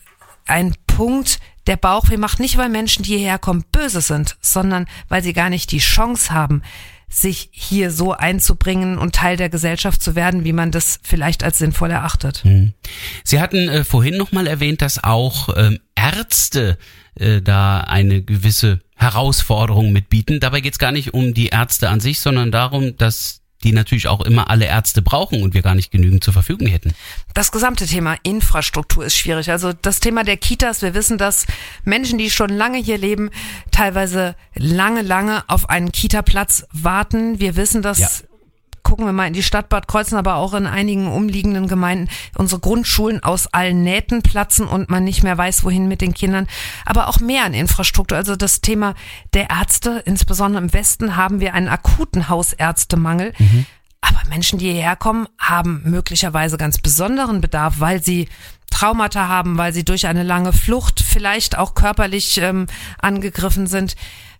ein 0.46 0.76
Punkt, 0.86 1.40
der 1.66 1.78
Bauchweh 1.78 2.18
macht 2.18 2.40
nicht, 2.40 2.58
weil 2.58 2.70
Menschen, 2.70 3.04
die 3.04 3.18
hierher 3.18 3.40
kommen, 3.40 3.66
böse 3.72 4.02
sind, 4.02 4.38
sondern 4.40 4.88
weil 5.08 5.24
sie 5.24 5.34
gar 5.34 5.50
nicht 5.50 5.72
die 5.72 5.80
Chance 5.80 6.32
haben, 6.32 6.62
sich 7.10 7.50
hier 7.52 7.92
so 7.92 8.14
einzubringen 8.14 8.98
und 8.98 9.16
Teil 9.16 9.36
der 9.36 9.50
Gesellschaft 9.50 10.02
zu 10.02 10.16
werden, 10.16 10.46
wie 10.46 10.54
man 10.54 10.72
das 10.72 11.00
vielleicht 11.04 11.44
als 11.44 11.58
sinnvoll 11.58 11.92
erachtet. 11.92 12.44
Hm. 12.44 12.74
Sie 13.24 13.42
hatten 13.42 13.68
äh, 13.68 13.84
vorhin 13.84 14.16
nochmal 14.16 14.48
erwähnt, 14.48 14.82
dass 14.82 15.04
auch 15.04 15.50
ähm, 15.58 15.80
Ärzte 15.96 16.78
äh, 17.16 17.42
da 17.42 17.82
eine 17.82 18.22
gewisse 18.22 18.80
Herausforderung 18.96 19.92
mitbieten. 19.92 20.40
Dabei 20.40 20.62
geht 20.62 20.74
es 20.74 20.80
gar 20.80 20.92
nicht 20.92 21.14
um 21.14 21.34
die 21.34 21.48
Ärzte 21.48 21.90
an 21.90 22.00
sich, 22.00 22.20
sondern 22.20 22.52
darum, 22.52 22.96
dass 22.98 23.42
die 23.64 23.74
natürlich 23.74 24.08
auch 24.08 24.22
immer 24.22 24.50
alle 24.50 24.66
Ärzte 24.66 25.02
brauchen 25.02 25.44
und 25.44 25.54
wir 25.54 25.62
gar 25.62 25.76
nicht 25.76 25.92
genügend 25.92 26.24
zur 26.24 26.34
Verfügung 26.34 26.68
hätten. 26.68 26.94
Das 27.34 27.52
gesamte 27.52 27.86
Thema 27.86 28.16
Infrastruktur 28.24 29.06
ist 29.06 29.16
schwierig. 29.16 29.52
Also 29.52 29.72
das 29.74 30.00
Thema 30.00 30.24
der 30.24 30.38
Kitas, 30.38 30.82
wir 30.82 30.94
wissen, 30.94 31.18
dass 31.18 31.46
Menschen, 31.84 32.18
die 32.18 32.32
schon 32.32 32.50
lange 32.50 32.80
hier 32.80 32.98
leben, 32.98 33.30
teilweise 33.72 34.36
lange, 34.56 35.04
lange 35.04 35.44
auf 35.48 35.70
einen 35.70 35.92
Kita-Platz 35.92 36.66
warten. 36.72 37.40
Wir 37.40 37.56
wissen, 37.56 37.82
dass 37.82 38.00
ja 38.00 38.10
gucken 38.92 39.06
wir 39.06 39.14
mal 39.14 39.28
in 39.28 39.34
die 39.34 39.42
Stadt 39.42 39.70
Bad 39.70 39.88
Kreuzen, 39.88 40.18
aber 40.18 40.36
auch 40.36 40.54
in 40.54 40.68
einigen 40.68 41.08
umliegenden 41.08 41.70
Gemeinden, 41.70 42.10
unsere 42.36 42.60
Grundschulen 42.60 43.24
aus 43.24 43.48
allen 43.48 43.84
Nähten 43.84 44.22
platzen 44.22 44.68
und 44.68 44.90
man 44.90 45.06
nicht 45.06 45.24
mehr 45.24 45.38
weiß, 45.38 45.64
wohin 45.64 45.88
mit 45.88 46.02
den 46.02 46.14
Kindern. 46.14 46.46
Aber 46.86 47.08
auch 47.08 47.22
mehr 47.22 47.46
an 47.46 47.54
Infrastruktur. 47.54 48.18
Also 48.18 48.36
das 48.36 48.60
Thema 48.60 48.96
der 49.34 49.50
Ärzte, 49.50 50.04
insbesondere 50.04 50.62
im 50.62 50.74
Westen, 50.74 51.16
haben 51.16 51.40
wir 51.40 51.54
einen 51.54 51.70
akuten 51.70 52.28
Hausärztemangel. 52.28 53.32
Mhm. 53.40 53.66
Aber 54.02 54.20
Menschen, 54.28 54.60
die 54.60 54.74
hierher 54.74 54.98
kommen, 54.98 55.26
haben 55.40 55.84
möglicherweise 55.86 56.58
ganz 56.58 56.78
besonderen 56.78 57.40
Bedarf, 57.40 57.76
weil 57.78 58.04
sie 58.04 58.28
Traumata 58.72 59.30
haben, 59.30 59.58
weil 59.58 59.72
sie 59.72 59.86
durch 59.86 60.08
eine 60.08 60.24
lange 60.24 60.52
Flucht 60.52 61.00
vielleicht 61.00 61.58
auch 61.58 61.76
körperlich 61.76 62.40
ähm, 62.40 62.68
angegriffen 63.02 63.68
sind. 63.68 63.96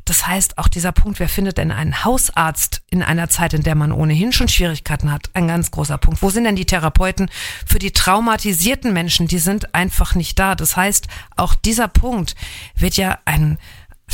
Das 0.06 0.28
heißt, 0.28 0.58
auch 0.58 0.68
dieser 0.68 0.92
Punkt, 0.92 1.20
wer 1.20 1.30
findet 1.30 1.58
denn 1.58 1.72
einen 1.72 2.04
Hausarzt 2.04 2.82
in 2.90 3.04
einer 3.04 3.30
Zeit, 3.30 3.54
in 3.54 3.64
der 3.64 3.76
man 3.76 3.92
ohnehin 3.92 4.32
schon 4.32 4.48
Schwierigkeiten 4.48 5.12
hat, 5.12 5.30
ein 5.34 5.48
ganz 5.48 5.72
großer 5.72 5.98
Punkt. 5.98 6.22
Wo 6.22 6.30
sind 6.30 6.46
denn 6.46 6.56
die 6.56 6.66
Therapeuten 6.66 7.30
für 7.66 7.80
die 7.80 7.92
traumatisierten 7.92 8.94
Menschen? 8.94 9.28
Die 9.28 9.40
sind 9.40 9.76
einfach 9.76 10.16
nicht 10.16 10.40
da. 10.40 10.56
Das 10.56 10.76
heißt, 10.76 11.08
auch 11.36 11.54
dieser 11.54 11.88
Punkt 11.88 12.36
wird 12.76 12.98
ja 12.98 13.20
ein, 13.26 13.58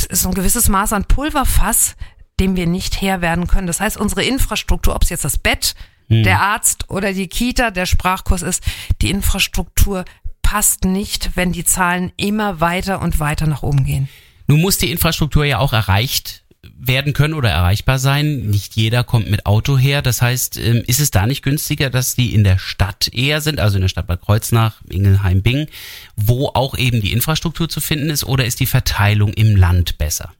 ist 0.08 0.26
ein 0.26 0.34
gewisses 0.34 0.68
Maß 0.68 0.92
an 0.92 1.04
Pulverfass, 1.04 1.96
dem 2.38 2.56
wir 2.56 2.66
nicht 2.66 3.00
Herr 3.00 3.20
werden 3.20 3.46
können. 3.46 3.66
Das 3.66 3.80
heißt, 3.80 3.96
unsere 3.96 4.24
Infrastruktur, 4.24 4.94
ob 4.94 5.02
es 5.02 5.08
jetzt 5.08 5.24
das 5.24 5.38
Bett, 5.38 5.74
hm. 6.08 6.22
der 6.22 6.40
Arzt 6.40 6.90
oder 6.90 7.12
die 7.12 7.28
Kita, 7.28 7.70
der 7.70 7.86
Sprachkurs 7.86 8.42
ist, 8.42 8.62
die 9.00 9.10
Infrastruktur 9.10 10.04
passt 10.42 10.84
nicht, 10.84 11.32
wenn 11.34 11.52
die 11.52 11.64
Zahlen 11.64 12.12
immer 12.16 12.60
weiter 12.60 13.02
und 13.02 13.20
weiter 13.20 13.46
nach 13.46 13.62
oben 13.62 13.84
gehen. 13.84 14.08
Nun 14.48 14.60
muss 14.60 14.78
die 14.78 14.90
Infrastruktur 14.90 15.44
ja 15.44 15.58
auch 15.58 15.72
erreicht 15.72 16.42
werden 16.78 17.12
können 17.12 17.34
oder 17.34 17.50
erreichbar 17.50 17.98
sein. 17.98 18.46
Nicht 18.46 18.76
jeder 18.76 19.04
kommt 19.04 19.30
mit 19.30 19.46
Auto 19.46 19.76
her. 19.76 20.02
Das 20.02 20.22
heißt, 20.22 20.58
ähm, 20.58 20.82
ist 20.86 21.00
es 21.00 21.10
da 21.10 21.26
nicht 21.26 21.42
günstiger, 21.42 21.90
dass 21.90 22.14
die 22.14 22.34
in 22.34 22.44
der 22.44 22.58
Stadt 22.58 23.08
eher 23.12 23.40
sind, 23.40 23.60
also 23.60 23.76
in 23.76 23.82
der 23.82 23.88
Stadt 23.88 24.06
Bad 24.06 24.22
Kreuznach, 24.22 24.80
Ingelheim, 24.88 25.42
Bing, 25.42 25.68
wo 26.16 26.48
auch 26.48 26.76
eben 26.76 27.00
die 27.00 27.12
Infrastruktur 27.12 27.68
zu 27.68 27.80
finden 27.80 28.10
ist, 28.10 28.24
oder 28.24 28.44
ist 28.46 28.60
die 28.60 28.66
Verteilung 28.66 29.32
im 29.34 29.54
Land 29.54 29.98
besser? 29.98 30.32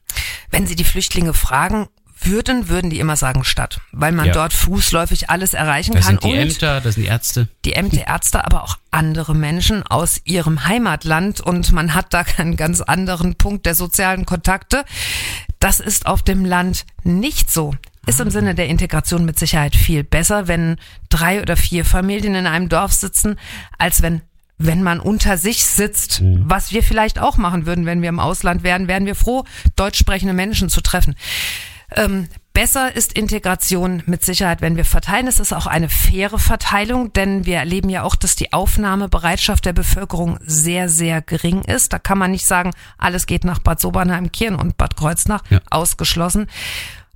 Wenn 0.49 0.65
Sie 0.65 0.75
die 0.75 0.83
Flüchtlinge 0.83 1.33
fragen, 1.33 1.87
würden, 2.21 2.69
würden 2.69 2.89
die 2.89 2.99
immer 2.99 3.15
sagen 3.15 3.43
Stadt, 3.43 3.79
weil 3.91 4.11
man 4.11 4.27
Ja. 4.27 4.33
dort 4.33 4.53
fußläufig 4.53 5.29
alles 5.29 5.53
erreichen 5.53 5.93
Das 5.93 6.05
kann 6.05 6.19
sind 6.19 6.23
die 6.23 6.37
Ämter, 6.37 6.81
das 6.81 6.95
sind 6.95 7.03
die 7.03 7.09
Ärzte. 7.09 7.47
die 7.65 7.73
Ämter, 7.73 8.07
Ärzte, 8.07 8.45
aber 8.45 8.63
auch 8.63 8.77
andere 8.91 9.35
Menschen 9.35 9.83
aus 9.83 10.21
ihrem 10.25 10.65
Heimatland 10.65 11.39
und 11.41 11.71
man 11.71 11.93
hat 11.93 12.13
da 12.13 12.23
einen 12.37 12.57
ganz 12.57 12.81
anderen 12.81 13.35
Punkt 13.35 13.65
der 13.65 13.75
sozialen 13.75 14.25
Kontakte. 14.25 14.83
Das 15.59 15.79
ist 15.79 16.05
auf 16.05 16.21
dem 16.23 16.45
Land 16.45 16.85
nicht 17.03 17.51
so. 17.51 17.73
Ist 18.05 18.19
im 18.19 18.31
Sinne 18.31 18.55
der 18.55 18.67
Integration 18.67 19.25
mit 19.25 19.37
Sicherheit 19.37 19.75
viel 19.75 20.03
besser, 20.03 20.47
wenn 20.47 20.77
drei 21.09 21.41
oder 21.41 21.55
vier 21.57 21.85
Familien 21.85 22.33
in 22.33 22.47
einem 22.47 22.69
Dorf 22.69 22.93
sitzen, 22.93 23.37
als 23.77 24.01
wenn 24.01 24.21
wenn 24.61 24.83
man 24.83 24.99
unter 24.99 25.37
sich 25.37 25.63
sitzt, 25.65 26.21
was 26.21 26.73
wir 26.73 26.83
vielleicht 26.83 27.17
auch 27.17 27.37
machen 27.37 27.65
würden, 27.65 27.85
wenn 27.85 28.01
wir 28.01 28.09
im 28.09 28.19
Ausland 28.19 28.61
wären, 28.61 28.89
wären 28.89 29.05
wir 29.05 29.15
froh, 29.15 29.45
deutsch 29.77 29.97
sprechende 29.97 30.33
Menschen 30.33 30.67
zu 30.67 30.81
treffen. 30.81 31.15
Ähm, 31.95 32.27
besser 32.53 32.95
ist 32.95 33.13
Integration 33.13 34.03
mit 34.05 34.23
Sicherheit, 34.23 34.61
wenn 34.61 34.75
wir 34.75 34.85
verteilen. 34.85 35.27
Es 35.27 35.39
ist 35.39 35.53
auch 35.53 35.65
eine 35.67 35.89
faire 35.89 36.37
Verteilung, 36.39 37.13
denn 37.13 37.45
wir 37.45 37.57
erleben 37.57 37.89
ja 37.89 38.03
auch, 38.03 38.15
dass 38.15 38.35
die 38.35 38.53
Aufnahmebereitschaft 38.53 39.65
der 39.65 39.73
Bevölkerung 39.73 40.37
sehr, 40.45 40.89
sehr 40.89 41.21
gering 41.21 41.61
ist. 41.63 41.93
Da 41.93 41.99
kann 41.99 42.17
man 42.17 42.31
nicht 42.31 42.45
sagen, 42.45 42.71
alles 42.97 43.25
geht 43.25 43.43
nach 43.43 43.59
Bad 43.59 43.79
Sobernheim, 43.81 44.31
Kirn 44.31 44.55
und 44.55 44.77
Bad 44.77 44.95
Kreuznach, 44.95 45.43
Ja. 45.49 45.59
ausgeschlossen. 45.69 46.47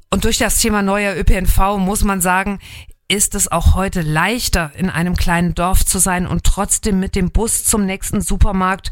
Und 0.09 0.25
durch 0.25 0.38
das 0.38 0.59
Thema 0.59 0.81
neuer 0.81 1.15
ÖPNV 1.15 1.77
muss 1.77 2.03
man 2.03 2.21
sagen, 2.21 2.59
ist 3.07 3.36
es 3.36 3.51
auch 3.51 3.75
heute 3.75 4.01
leichter, 4.01 4.71
in 4.75 4.89
einem 4.89 5.15
kleinen 5.15 5.55
Dorf 5.55 5.86
zu 5.86 5.99
sein 5.99 6.25
und 6.25 6.43
trotzdem 6.45 6.99
mit 6.99 7.15
dem 7.15 7.31
Bus 7.31 7.63
zum 7.63 7.86
nächsten 7.86 8.21
Supermarkt, 8.21 8.91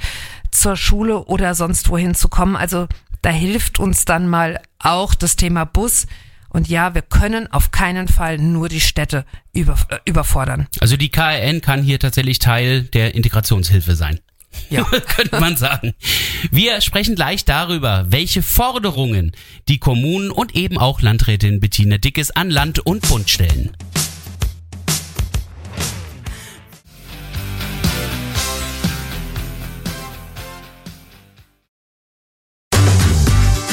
zur 0.52 0.76
Schule 0.76 1.24
oder 1.26 1.56
sonst 1.56 1.90
wohin 1.90 2.14
zu 2.14 2.28
kommen. 2.28 2.56
Also 2.56 2.88
da 3.22 3.30
hilft 3.30 3.80
uns 3.80 4.06
dann 4.06 4.28
mal 4.28 4.60
auch 4.80 5.14
das 5.14 5.36
Thema 5.36 5.66
Bus. 5.66 6.08
Und 6.50 6.68
ja, 6.68 6.94
wir 6.94 7.02
können 7.02 7.52
auf 7.52 7.72
keinen 7.72 8.08
Fall 8.08 8.38
nur 8.38 8.68
die 8.68 8.82
Städte 8.82 9.26
über, 9.54 9.78
äh, 9.90 10.00
überfordern. 10.06 10.68
Also 10.82 10.98
die 10.98 11.10
KRN 11.10 11.62
kann 11.62 11.82
hier 11.82 11.98
tatsächlich 12.00 12.40
Teil 12.40 12.84
der 12.84 13.16
Integrationshilfe 13.16 13.96
sein. 13.96 14.20
Ja. 14.70 14.84
könnte 15.16 15.40
man 15.40 15.56
sagen. 15.56 15.94
Wir 16.52 16.82
sprechen 16.82 17.16
gleich 17.16 17.46
darüber, 17.46 18.06
welche 18.10 18.42
Forderungen 18.42 19.32
die 19.70 19.78
Kommunen 19.78 20.30
und 20.30 20.56
eben 20.56 20.78
auch 20.78 21.02
Landrätin 21.02 21.62
Bettina 21.62 21.98
Dickes 21.98 22.32
an 22.32 22.50
Land 22.50 22.80
und 22.80 23.08
Bund 23.08 23.30
stellen. 23.30 23.72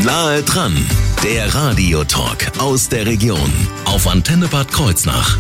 Nahe 0.08 0.42
dran, 0.42 0.74
der 1.22 1.54
Radiotalk 1.54 2.58
aus 2.60 2.88
der 2.88 3.04
Region 3.04 3.52
auf 3.84 4.06
Antenne 4.06 4.48
Bad 4.48 4.72
Kreuznach. 4.72 5.36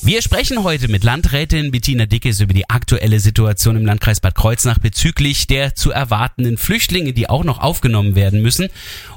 Wir 0.00 0.22
sprechen 0.22 0.62
heute 0.62 0.86
mit 0.86 1.02
Landrätin 1.02 1.72
Bettina 1.72 2.06
Dickes 2.06 2.38
über 2.38 2.54
die 2.54 2.70
aktuelle 2.70 3.18
Situation 3.18 3.74
im 3.74 3.84
Landkreis 3.84 4.20
Bad 4.20 4.36
Kreuznach 4.36 4.78
bezüglich 4.78 5.48
der 5.48 5.74
zu 5.74 5.90
erwartenden 5.90 6.56
Flüchtlinge, 6.56 7.12
die 7.12 7.28
auch 7.28 7.42
noch 7.42 7.58
aufgenommen 7.58 8.14
werden 8.14 8.42
müssen 8.42 8.68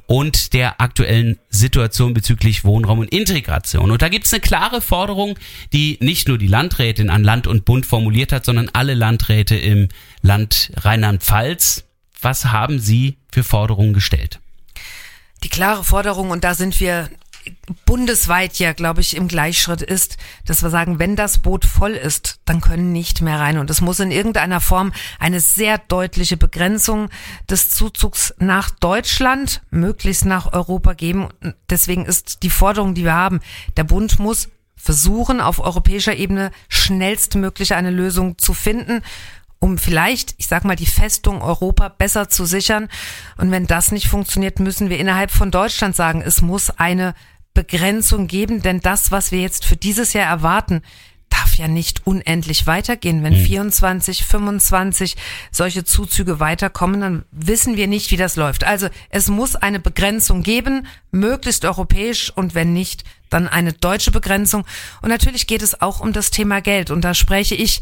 und 0.08 0.54
der 0.54 0.82
aktuellen 0.82 1.38
Situation 1.50 2.16
bezüglich 2.16 2.64
Wohnraum 2.64 2.98
und 2.98 3.14
Integration. 3.14 3.92
Und 3.92 4.02
da 4.02 4.10
gibt 4.10 4.26
es 4.26 4.34
eine 4.34 4.42
klare 4.42 4.82
Forderung, 4.82 5.38
die 5.72 6.00
nicht 6.02 6.28
nur 6.28 6.40
die 6.40 6.48
Landrätin 6.48 7.12
an 7.12 7.24
Land 7.24 7.46
und 7.46 7.64
Bund 7.64 7.86
formuliert 7.86 8.32
hat, 8.32 8.44
sondern 8.44 8.72
alle 8.74 8.96
Landräte 8.96 9.56
im 9.56 9.90
Land 10.24 10.72
Rheinland-Pfalz. 10.78 11.84
Was 12.24 12.46
haben 12.46 12.80
Sie 12.80 13.18
für 13.32 13.44
Forderungen 13.44 13.94
gestellt? 13.94 14.40
Die 15.44 15.50
klare 15.50 15.84
Forderung, 15.84 16.32
und 16.32 16.44
da 16.44 16.56
sind 16.56 16.80
wir 16.80 17.10
bundesweit 17.86 18.58
ja, 18.60 18.72
glaube 18.72 19.02
ich, 19.02 19.18
im 19.18 19.28
Gleichschritt 19.28 19.82
ist, 19.82 20.18
dass 20.46 20.64
wir 20.64 20.70
sagen, 20.70 21.00
wenn 21.00 21.18
das 21.18 21.40
Boot 21.40 21.66
voll 21.66 21.92
ist, 21.92 22.40
dann 22.46 22.62
können 22.62 22.94
nicht 22.94 23.22
mehr 23.22 23.40
rein. 23.40 23.58
Und 23.58 23.70
es 23.70 23.82
muss 23.82 24.00
in 24.00 24.12
irgendeiner 24.12 24.62
Form 24.62 24.94
eine 25.20 25.42
sehr 25.42 25.78
deutliche 25.78 26.38
Begrenzung 26.38 27.10
des 27.50 27.70
Zuzugs 27.70 28.34
nach 28.38 28.70
Deutschland, 28.70 29.62
möglichst 29.72 30.26
nach 30.26 30.54
Europa 30.54 30.94
geben. 30.94 31.30
Deswegen 31.70 32.06
ist 32.06 32.44
die 32.44 32.50
Forderung, 32.50 32.96
die 32.96 33.04
wir 33.04 33.14
haben, 33.14 33.42
der 33.76 33.84
Bund 33.84 34.20
muss 34.20 34.50
versuchen, 34.76 35.42
auf 35.42 35.60
europäischer 35.60 36.16
Ebene 36.16 36.52
schnellstmöglich 36.68 37.74
eine 37.74 37.90
Lösung 37.90 38.38
zu 38.38 38.54
finden 38.54 39.02
um 39.64 39.78
vielleicht, 39.78 40.36
ich 40.40 40.48
sag 40.50 40.66
mal, 40.66 40.76
die 40.76 40.86
Festung 40.86 41.42
Europa 41.42 41.88
besser 41.88 42.28
zu 42.28 42.44
sichern. 42.44 42.90
Und 43.38 43.50
wenn 43.50 43.66
das 43.66 43.94
nicht 43.94 44.10
funktioniert, 44.10 44.60
müssen 44.60 44.90
wir 44.90 45.00
innerhalb 45.00 45.32
von 45.32 45.52
Deutschland 45.52 45.96
sagen, 45.96 46.22
es 46.22 46.42
muss 46.42 46.70
eine 46.70 47.14
Begrenzung 47.54 48.28
geben, 48.28 48.62
denn 48.62 48.82
das, 48.82 49.10
was 49.10 49.32
wir 49.32 49.40
jetzt 49.40 49.64
für 49.64 49.78
dieses 49.78 50.12
Jahr 50.12 50.26
erwarten, 50.26 50.82
darf 51.30 51.56
ja 51.56 51.70
nicht 51.70 52.06
unendlich 52.06 52.68
weitergehen. 52.68 53.24
Wenn 53.24 53.38
24, 53.38 54.26
25 54.26 55.16
solche 55.50 55.86
Zuzüge 55.86 56.42
weiterkommen, 56.42 57.00
dann 57.00 57.26
wissen 57.32 57.78
wir 57.78 57.88
nicht, 57.88 58.12
wie 58.12 58.18
das 58.18 58.36
läuft. 58.36 58.66
Also 58.66 58.90
es 59.12 59.30
muss 59.30 59.56
eine 59.56 59.80
Begrenzung 59.80 60.44
geben, 60.44 60.88
möglichst 61.12 61.64
europäisch 61.64 62.34
und 62.36 62.54
wenn 62.54 62.74
nicht, 62.74 63.06
dann 63.30 63.48
eine 63.48 63.72
deutsche 63.72 64.12
Begrenzung. 64.12 64.66
Und 65.02 65.08
natürlich 65.08 65.48
geht 65.48 65.62
es 65.62 65.80
auch 65.80 66.02
um 66.02 66.12
das 66.12 66.32
Thema 66.32 66.60
Geld. 66.60 66.92
Und 66.92 67.02
da 67.02 67.14
spreche 67.14 67.56
ich 67.56 67.82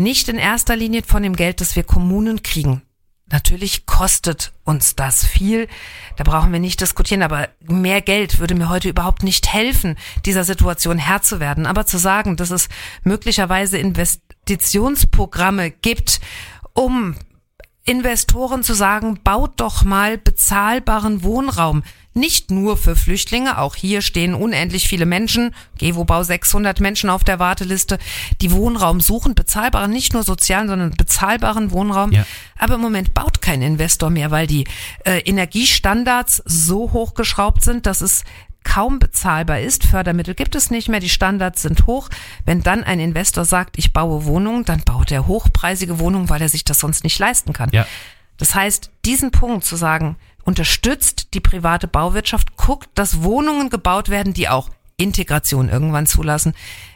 nicht 0.00 0.28
in 0.28 0.38
erster 0.38 0.74
Linie 0.74 1.02
von 1.06 1.22
dem 1.22 1.36
Geld, 1.36 1.60
das 1.60 1.76
wir 1.76 1.84
Kommunen 1.84 2.42
kriegen. 2.42 2.82
Natürlich 3.32 3.86
kostet 3.86 4.52
uns 4.64 4.96
das 4.96 5.24
viel, 5.24 5.68
da 6.16 6.24
brauchen 6.24 6.50
wir 6.52 6.58
nicht 6.58 6.80
diskutieren, 6.80 7.22
aber 7.22 7.48
mehr 7.60 8.02
Geld 8.02 8.40
würde 8.40 8.56
mir 8.56 8.68
heute 8.68 8.88
überhaupt 8.88 9.22
nicht 9.22 9.52
helfen, 9.52 9.96
dieser 10.26 10.42
Situation 10.42 10.98
Herr 10.98 11.22
zu 11.22 11.38
werden. 11.38 11.64
Aber 11.64 11.86
zu 11.86 11.96
sagen, 11.96 12.36
dass 12.36 12.50
es 12.50 12.68
möglicherweise 13.04 13.78
Investitionsprogramme 13.78 15.70
gibt, 15.70 16.20
um 16.72 17.14
Investoren 17.84 18.64
zu 18.64 18.74
sagen, 18.74 19.20
baut 19.22 19.60
doch 19.60 19.84
mal 19.84 20.18
bezahlbaren 20.18 21.22
Wohnraum. 21.22 21.84
Nicht 22.12 22.50
nur 22.50 22.76
für 22.76 22.96
Flüchtlinge, 22.96 23.58
auch 23.58 23.76
hier 23.76 24.02
stehen 24.02 24.34
unendlich 24.34 24.88
viele 24.88 25.06
Menschen, 25.06 25.54
Gewobau 25.78 26.24
600 26.24 26.80
Menschen 26.80 27.08
auf 27.08 27.22
der 27.22 27.38
Warteliste, 27.38 27.98
die 28.40 28.50
Wohnraum 28.50 29.00
suchen, 29.00 29.36
bezahlbaren, 29.36 29.92
nicht 29.92 30.12
nur 30.12 30.24
sozialen, 30.24 30.66
sondern 30.66 30.90
bezahlbaren 30.90 31.70
Wohnraum. 31.70 32.10
Ja. 32.10 32.26
Aber 32.58 32.74
im 32.74 32.80
Moment 32.80 33.14
baut 33.14 33.40
kein 33.40 33.62
Investor 33.62 34.10
mehr, 34.10 34.32
weil 34.32 34.48
die 34.48 34.64
äh, 35.04 35.20
Energiestandards 35.20 36.42
so 36.44 36.92
hochgeschraubt 36.92 37.62
sind, 37.62 37.86
dass 37.86 38.00
es 38.00 38.24
kaum 38.64 38.98
bezahlbar 38.98 39.60
ist. 39.60 39.84
Fördermittel 39.84 40.34
gibt 40.34 40.54
es 40.54 40.70
nicht 40.70 40.88
mehr, 40.88 41.00
die 41.00 41.08
Standards 41.08 41.62
sind 41.62 41.86
hoch. 41.86 42.08
Wenn 42.44 42.62
dann 42.62 42.84
ein 42.84 43.00
Investor 43.00 43.44
sagt, 43.44 43.78
ich 43.78 43.92
baue 43.92 44.24
Wohnungen, 44.24 44.64
dann 44.64 44.82
baut 44.82 45.12
er 45.12 45.26
hochpreisige 45.26 45.98
Wohnungen, 45.98 46.28
weil 46.28 46.42
er 46.42 46.48
sich 46.48 46.64
das 46.64 46.80
sonst 46.80 47.04
nicht 47.04 47.18
leisten 47.18 47.52
kann. 47.52 47.70
Ja. 47.72 47.86
Das 48.36 48.54
heißt, 48.54 48.90
diesen 49.04 49.30
Punkt 49.30 49.64
zu 49.64 49.76
sagen, 49.76 50.16
unterstützt 50.50 51.28
die 51.34 51.38
private 51.40 51.86
Bauwirtschaft, 51.86 52.56
guckt, 52.56 52.88
dass 52.96 53.22
Wohnungen 53.22 53.70
gebaut 53.70 54.08
werden, 54.08 54.34
die 54.34 54.48
auch 54.48 54.68
Integration 54.96 55.68
irgendwann 55.68 56.06
zulassen, 56.06 56.54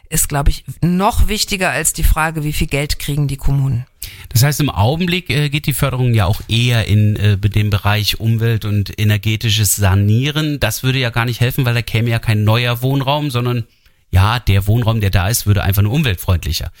ist, 0.09 0.27
glaube 0.27 0.49
ich, 0.49 0.65
noch 0.81 1.29
wichtiger 1.29 1.69
als 1.69 1.93
die 1.93 2.03
Frage, 2.03 2.43
wie 2.43 2.51
viel 2.51 2.67
Geld 2.67 2.99
kriegen 2.99 3.29
die 3.29 3.37
Kommunen. 3.37 3.85
Das 4.27 4.43
heißt, 4.43 4.59
im 4.59 4.69
Augenblick 4.69 5.29
äh, 5.29 5.47
geht 5.49 5.67
die 5.67 5.73
Förderung 5.73 6.13
ja 6.13 6.25
auch 6.25 6.41
eher 6.49 6.85
in 6.89 7.15
äh, 7.15 7.37
dem 7.37 7.69
Bereich 7.69 8.19
Umwelt 8.19 8.65
und 8.65 8.99
energetisches 8.99 9.77
Sanieren. 9.77 10.59
Das 10.59 10.83
würde 10.83 10.99
ja 10.99 11.09
gar 11.09 11.23
nicht 11.23 11.39
helfen, 11.39 11.65
weil 11.65 11.73
da 11.75 11.81
käme 11.81 12.09
ja 12.09 12.19
kein 12.19 12.43
neuer 12.43 12.81
Wohnraum, 12.81 13.31
sondern 13.31 13.63
ja, 14.11 14.39
der 14.39 14.67
Wohnraum, 14.67 14.99
der 14.99 15.11
da 15.11 15.29
ist, 15.29 15.47
würde 15.47 15.63
einfach 15.63 15.81
nur 15.81 15.93
umweltfreundlicher. 15.93 16.71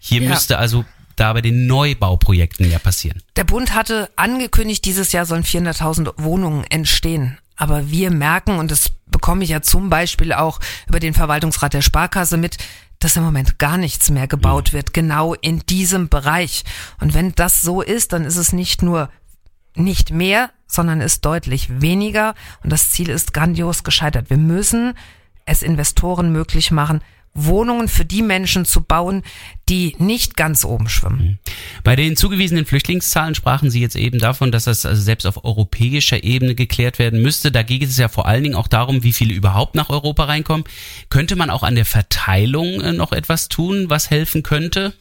Hier 0.00 0.20
Ja. 0.20 0.30
müsste 0.30 0.58
also 0.58 0.84
da 1.16 1.32
bei 1.32 1.40
den 1.40 1.66
Neubauprojekten 1.66 2.70
ja 2.70 2.78
passieren. 2.78 3.22
Der 3.36 3.44
Bund 3.44 3.74
hatte 3.74 4.10
angekündigt, 4.16 4.84
dieses 4.84 5.12
Jahr 5.12 5.26
sollen 5.26 5.44
400.000 5.44 6.14
Wohnungen 6.16 6.64
entstehen. 6.64 7.38
Aber 7.56 7.90
wir 7.90 8.10
merken, 8.10 8.58
und 8.58 8.70
das 8.70 8.90
bekomme 9.06 9.44
ich 9.44 9.50
ja 9.50 9.62
zum 9.62 9.90
Beispiel 9.90 10.32
auch 10.32 10.60
über 10.88 11.00
den 11.00 11.14
Verwaltungsrat 11.14 11.72
der 11.74 11.82
Sparkasse 11.82 12.36
mit, 12.36 12.58
dass 12.98 13.16
im 13.16 13.22
Moment 13.22 13.58
gar 13.58 13.76
nichts 13.76 14.10
mehr 14.10 14.26
gebaut 14.26 14.72
wird, 14.72 14.94
genau 14.94 15.34
in 15.34 15.60
diesem 15.60 16.08
Bereich. 16.08 16.64
Und 17.00 17.14
wenn 17.14 17.34
das 17.34 17.62
so 17.62 17.82
ist, 17.82 18.12
dann 18.12 18.24
ist 18.24 18.36
es 18.36 18.52
nicht 18.52 18.82
nur 18.82 19.10
nicht 19.76 20.10
mehr, 20.10 20.50
sondern 20.66 21.00
ist 21.00 21.24
deutlich 21.24 21.80
weniger. 21.80 22.34
Und 22.62 22.72
das 22.72 22.90
Ziel 22.90 23.08
ist 23.10 23.34
grandios 23.34 23.84
gescheitert. 23.84 24.30
Wir 24.30 24.38
müssen 24.38 24.94
es 25.46 25.62
Investoren 25.62 26.32
möglich 26.32 26.70
machen, 26.70 27.02
Wohnungen 27.34 27.88
für 27.88 28.04
die 28.04 28.22
Menschen 28.22 28.64
zu 28.64 28.80
bauen, 28.80 29.22
die 29.68 29.96
nicht 29.98 30.36
ganz 30.36 30.64
oben 30.64 30.88
schwimmen. 30.88 31.40
Bei 31.82 31.96
den 31.96 32.16
zugewiesenen 32.16 32.64
Flüchtlingszahlen 32.64 33.34
sprachen 33.34 33.70
Sie 33.70 33.80
jetzt 33.80 33.96
eben 33.96 34.18
davon, 34.18 34.52
dass 34.52 34.64
das 34.64 34.86
also 34.86 35.02
selbst 35.02 35.26
auf 35.26 35.44
europäischer 35.44 36.22
Ebene 36.22 36.54
geklärt 36.54 36.98
werden 36.98 37.22
müsste. 37.22 37.50
Da 37.50 37.62
geht 37.62 37.82
es 37.82 37.98
ja 37.98 38.08
vor 38.08 38.26
allen 38.26 38.44
Dingen 38.44 38.54
auch 38.54 38.68
darum, 38.68 39.02
wie 39.02 39.12
viele 39.12 39.34
überhaupt 39.34 39.74
nach 39.74 39.90
Europa 39.90 40.24
reinkommen. 40.24 40.64
Könnte 41.10 41.34
man 41.34 41.50
auch 41.50 41.64
an 41.64 41.74
der 41.74 41.86
Verteilung 41.86 42.80
äh, 42.80 42.92
noch 42.92 43.12
etwas 43.12 43.48
tun, 43.48 43.90
was 43.90 44.10
helfen 44.10 44.42
könnte? 44.42 44.94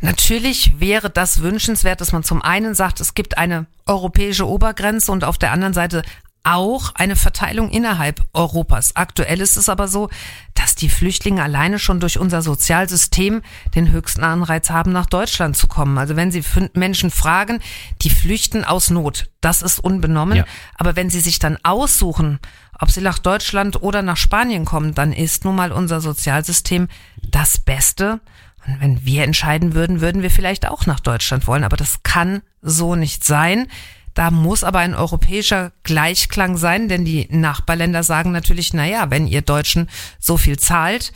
Natürlich 0.00 0.80
wäre 0.80 1.08
das 1.08 1.40
wünschenswert, 1.40 2.00
dass 2.00 2.12
man 2.12 2.24
zum 2.24 2.42
einen 2.42 2.74
sagt, 2.74 3.00
es 3.00 3.14
gibt 3.14 3.38
eine 3.38 3.66
europäische 3.86 4.46
Obergrenze 4.48 5.12
und 5.12 5.24
auf 5.24 5.38
der 5.38 5.52
anderen 5.52 5.74
Seite 5.74 6.02
auch 6.44 6.94
eine 6.94 7.16
Verteilung 7.16 7.70
innerhalb 7.70 8.20
Europas. 8.32 8.96
Aktuell 8.96 9.40
ist 9.40 9.56
es 9.56 9.68
aber 9.68 9.86
so, 9.86 10.10
dass 10.54 10.74
die 10.74 10.88
Flüchtlinge 10.88 11.42
alleine 11.42 11.78
schon 11.78 12.00
durch 12.00 12.18
unser 12.18 12.42
Sozialsystem 12.42 13.42
den 13.74 13.90
höchsten 13.90 14.24
Anreiz 14.24 14.70
haben, 14.70 14.92
nach 14.92 15.06
Deutschland 15.06 15.56
zu 15.56 15.68
kommen. 15.68 15.98
Also 15.98 16.16
wenn 16.16 16.32
Sie 16.32 16.42
Menschen 16.74 17.10
fragen, 17.10 17.60
die 18.02 18.10
flüchten 18.10 18.64
aus 18.64 18.90
Not, 18.90 19.30
das 19.40 19.62
ist 19.62 19.78
unbenommen. 19.78 20.38
Ja. 20.38 20.44
Aber 20.76 20.96
wenn 20.96 21.10
Sie 21.10 21.20
sich 21.20 21.38
dann 21.38 21.58
aussuchen, 21.62 22.40
ob 22.78 22.90
Sie 22.90 23.00
nach 23.00 23.18
Deutschland 23.20 23.80
oder 23.82 24.02
nach 24.02 24.16
Spanien 24.16 24.64
kommen, 24.64 24.94
dann 24.94 25.12
ist 25.12 25.44
nun 25.44 25.54
mal 25.54 25.70
unser 25.70 26.00
Sozialsystem 26.00 26.88
das 27.22 27.58
Beste. 27.58 28.20
Und 28.66 28.80
wenn 28.80 29.04
wir 29.04 29.24
entscheiden 29.24 29.74
würden, 29.74 30.00
würden 30.00 30.22
wir 30.22 30.30
vielleicht 30.30 30.68
auch 30.68 30.86
nach 30.86 31.00
Deutschland 31.00 31.46
wollen. 31.46 31.64
Aber 31.64 31.76
das 31.76 32.02
kann 32.02 32.42
so 32.60 32.96
nicht 32.96 33.24
sein. 33.24 33.68
Da 34.14 34.30
muss 34.30 34.64
aber 34.64 34.80
ein 34.80 34.94
europäischer 34.94 35.72
Gleichklang 35.84 36.56
sein, 36.56 36.88
denn 36.88 37.04
die 37.04 37.28
Nachbarländer 37.30 38.02
sagen 38.02 38.32
natürlich, 38.32 38.74
na 38.74 38.86
ja, 38.86 39.10
wenn 39.10 39.26
ihr 39.26 39.42
Deutschen 39.42 39.88
so 40.18 40.36
viel 40.36 40.58
zahlt, 40.58 41.12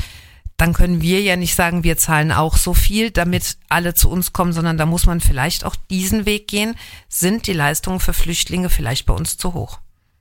dann 0.57 0.73
können 0.73 1.03
wir 1.03 1.21
ja 1.21 1.37
nicht 1.37 1.55
sagen, 1.55 1.85
wir 1.85 1.99
zahlen 1.99 2.33
auch 2.33 2.57
so 2.57 2.73
viel, 2.73 3.11
damit 3.11 3.59
alle 3.69 3.95
zu 3.95 4.09
uns 4.09 4.33
kommen, 4.33 4.53
sondern 4.53 4.79
da 4.79 4.87
muss 4.87 5.05
man 5.05 5.21
vielleicht 5.21 5.65
auch 5.65 5.77
diesen 5.91 6.25
Weg 6.25 6.49
gehen. 6.49 6.77
Sind 7.09 7.47
die 7.47 7.53
Leistungen 7.53 8.01
für 8.01 8.15
Flüchtlinge 8.15 8.71
vielleicht 8.71 9.05
bei 9.05 9.13
uns 9.13 9.37
zu 9.37 9.53
hoch? 9.53 9.81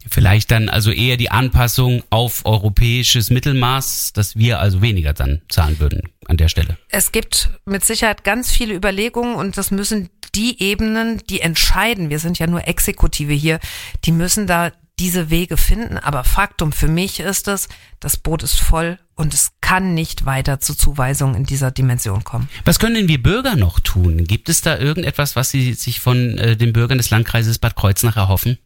Vielleicht 0.09 0.51
dann 0.51 0.69
also 0.69 0.91
eher 0.91 1.17
die 1.17 1.31
Anpassung 1.31 2.03
auf 2.09 2.45
europäisches 2.45 3.29
Mittelmaß, 3.29 4.13
dass 4.13 4.35
wir 4.35 4.59
also 4.59 4.81
weniger 4.81 5.13
dann 5.13 5.41
zahlen 5.49 5.79
würden 5.79 6.01
an 6.27 6.37
der 6.37 6.49
Stelle. 6.49 6.77
Es 6.89 7.11
gibt 7.11 7.49
mit 7.65 7.83
Sicherheit 7.83 8.23
ganz 8.23 8.51
viele 8.51 8.73
Überlegungen 8.73 9.35
und 9.35 9.57
das 9.57 9.71
müssen 9.71 10.09
die 10.35 10.61
Ebenen, 10.61 11.21
die 11.29 11.41
entscheiden, 11.41 12.09
wir 12.09 12.19
sind 12.19 12.39
ja 12.39 12.47
nur 12.47 12.67
Exekutive 12.67 13.33
hier, 13.33 13.59
die 14.03 14.11
müssen 14.11 14.47
da 14.47 14.71
diese 14.99 15.29
Wege 15.29 15.57
finden. 15.57 15.97
Aber 15.97 16.23
Faktum 16.23 16.71
für 16.71 16.87
mich 16.87 17.19
ist 17.19 17.47
es, 17.47 17.67
das 17.99 18.17
Boot 18.17 18.43
ist 18.43 18.59
voll 18.59 18.97
und 19.15 19.33
es 19.33 19.51
kann 19.61 19.93
nicht 19.93 20.25
weiter 20.25 20.59
zu 20.59 20.75
Zuweisungen 20.75 21.35
in 21.35 21.43
dieser 21.45 21.71
Dimension 21.71 22.23
kommen. 22.23 22.49
Was 22.65 22.79
können 22.79 22.95
denn 22.95 23.07
wir 23.07 23.21
Bürger 23.21 23.55
noch 23.55 23.79
tun? 23.79 24.25
Gibt 24.25 24.49
es 24.49 24.61
da 24.61 24.77
irgendetwas, 24.77 25.35
was 25.35 25.49
Sie 25.49 25.73
sich 25.73 25.99
von 25.99 26.37
äh, 26.37 26.55
den 26.55 26.73
Bürgern 26.73 26.97
des 26.97 27.09
Landkreises 27.09 27.59
Bad 27.59 27.75
Kreuznach 27.75 28.17
erhoffen? 28.17 28.57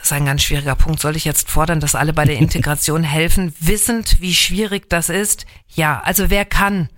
Das 0.00 0.08
ist 0.08 0.12
ein 0.12 0.24
ganz 0.24 0.42
schwieriger 0.42 0.74
Punkt. 0.74 1.00
Soll 1.00 1.16
ich 1.16 1.26
jetzt 1.26 1.50
fordern, 1.50 1.78
dass 1.78 1.94
alle 1.94 2.12
bei 2.12 2.24
der 2.24 2.36
Integration 2.38 3.04
helfen, 3.04 3.54
wissend, 3.60 4.16
wie 4.20 4.34
schwierig 4.34 4.88
das 4.88 5.08
ist? 5.08 5.46
Ja, 5.68 6.00
also 6.00 6.30
wer 6.30 6.44
kann, 6.44 6.88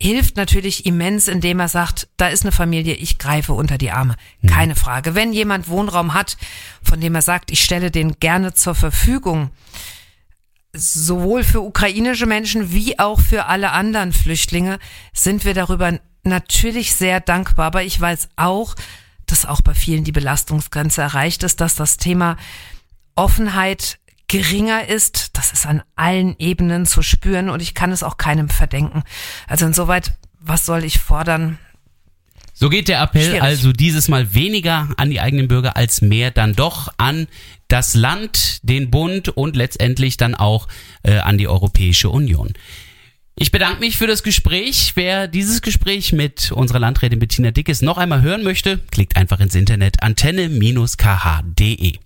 hilft 0.00 0.36
natürlich 0.36 0.86
immens, 0.86 1.28
indem 1.28 1.60
er 1.60 1.68
sagt, 1.68 2.08
da 2.16 2.28
ist 2.28 2.42
eine 2.42 2.52
Familie, 2.52 2.94
ich 2.94 3.18
greife 3.18 3.52
unter 3.52 3.78
die 3.78 3.90
Arme. 3.90 4.16
Mhm. 4.40 4.48
Keine 4.48 4.76
Frage. 4.76 5.14
Wenn 5.14 5.32
jemand 5.32 5.68
Wohnraum 5.68 6.14
hat, 6.14 6.36
von 6.82 7.00
dem 7.00 7.14
er 7.14 7.22
sagt, 7.22 7.50
ich 7.50 7.62
stelle 7.62 7.90
den 7.90 8.18
gerne 8.20 8.54
zur 8.54 8.74
Verfügung, 8.74 9.50
sowohl 10.72 11.44
für 11.44 11.60
ukrainische 11.60 12.26
Menschen 12.26 12.72
wie 12.72 12.98
auch 12.98 13.20
für 13.20 13.46
alle 13.46 13.70
anderen 13.70 14.12
Flüchtlinge, 14.12 14.78
sind 15.12 15.44
wir 15.44 15.54
darüber 15.54 15.98
natürlich 16.24 16.94
sehr 16.94 17.20
dankbar. 17.20 17.66
Aber 17.66 17.82
ich 17.82 18.00
weiß 18.00 18.28
auch, 18.36 18.74
dass 19.34 19.46
auch 19.46 19.62
bei 19.62 19.74
vielen 19.74 20.04
die 20.04 20.12
Belastungsgrenze 20.12 21.02
erreicht 21.02 21.42
ist, 21.42 21.60
dass 21.60 21.74
das 21.74 21.96
Thema 21.96 22.36
Offenheit 23.16 23.98
geringer 24.28 24.86
ist. 24.86 25.36
Das 25.36 25.52
ist 25.52 25.66
an 25.66 25.82
allen 25.96 26.36
Ebenen 26.38 26.86
zu 26.86 27.02
spüren 27.02 27.50
und 27.50 27.60
ich 27.60 27.74
kann 27.74 27.90
es 27.90 28.04
auch 28.04 28.16
keinem 28.16 28.48
verdenken. 28.48 29.02
Also 29.48 29.66
insoweit, 29.66 30.12
was 30.38 30.64
soll 30.66 30.84
ich 30.84 31.00
fordern? 31.00 31.58
So 32.52 32.68
geht 32.68 32.86
der 32.86 33.02
Appell 33.02 33.24
Schwierig. 33.24 33.42
also 33.42 33.72
dieses 33.72 34.06
Mal 34.06 34.34
weniger 34.34 34.90
an 34.98 35.10
die 35.10 35.20
eigenen 35.20 35.48
Bürger 35.48 35.76
als 35.76 36.00
mehr 36.00 36.30
dann 36.30 36.54
doch 36.54 36.94
an 36.96 37.26
das 37.66 37.94
Land, 37.94 38.60
den 38.62 38.92
Bund 38.92 39.30
und 39.30 39.56
letztendlich 39.56 40.16
dann 40.16 40.36
auch 40.36 40.68
äh, 41.02 41.18
an 41.18 41.38
die 41.38 41.48
Europäische 41.48 42.08
Union. 42.08 42.52
Ich 43.36 43.50
bedanke 43.50 43.80
mich 43.80 43.96
für 43.96 44.06
das 44.06 44.22
Gespräch. 44.22 44.92
Wer 44.94 45.26
dieses 45.26 45.60
Gespräch 45.60 46.12
mit 46.12 46.52
unserer 46.52 46.78
Landrätin 46.78 47.18
Bettina 47.18 47.50
Dickes 47.50 47.82
noch 47.82 47.98
einmal 47.98 48.22
hören 48.22 48.44
möchte, 48.44 48.78
klickt 48.92 49.16
einfach 49.16 49.40
ins 49.40 49.56
Internet 49.56 50.02
antenne-kh.de. 50.04 51.98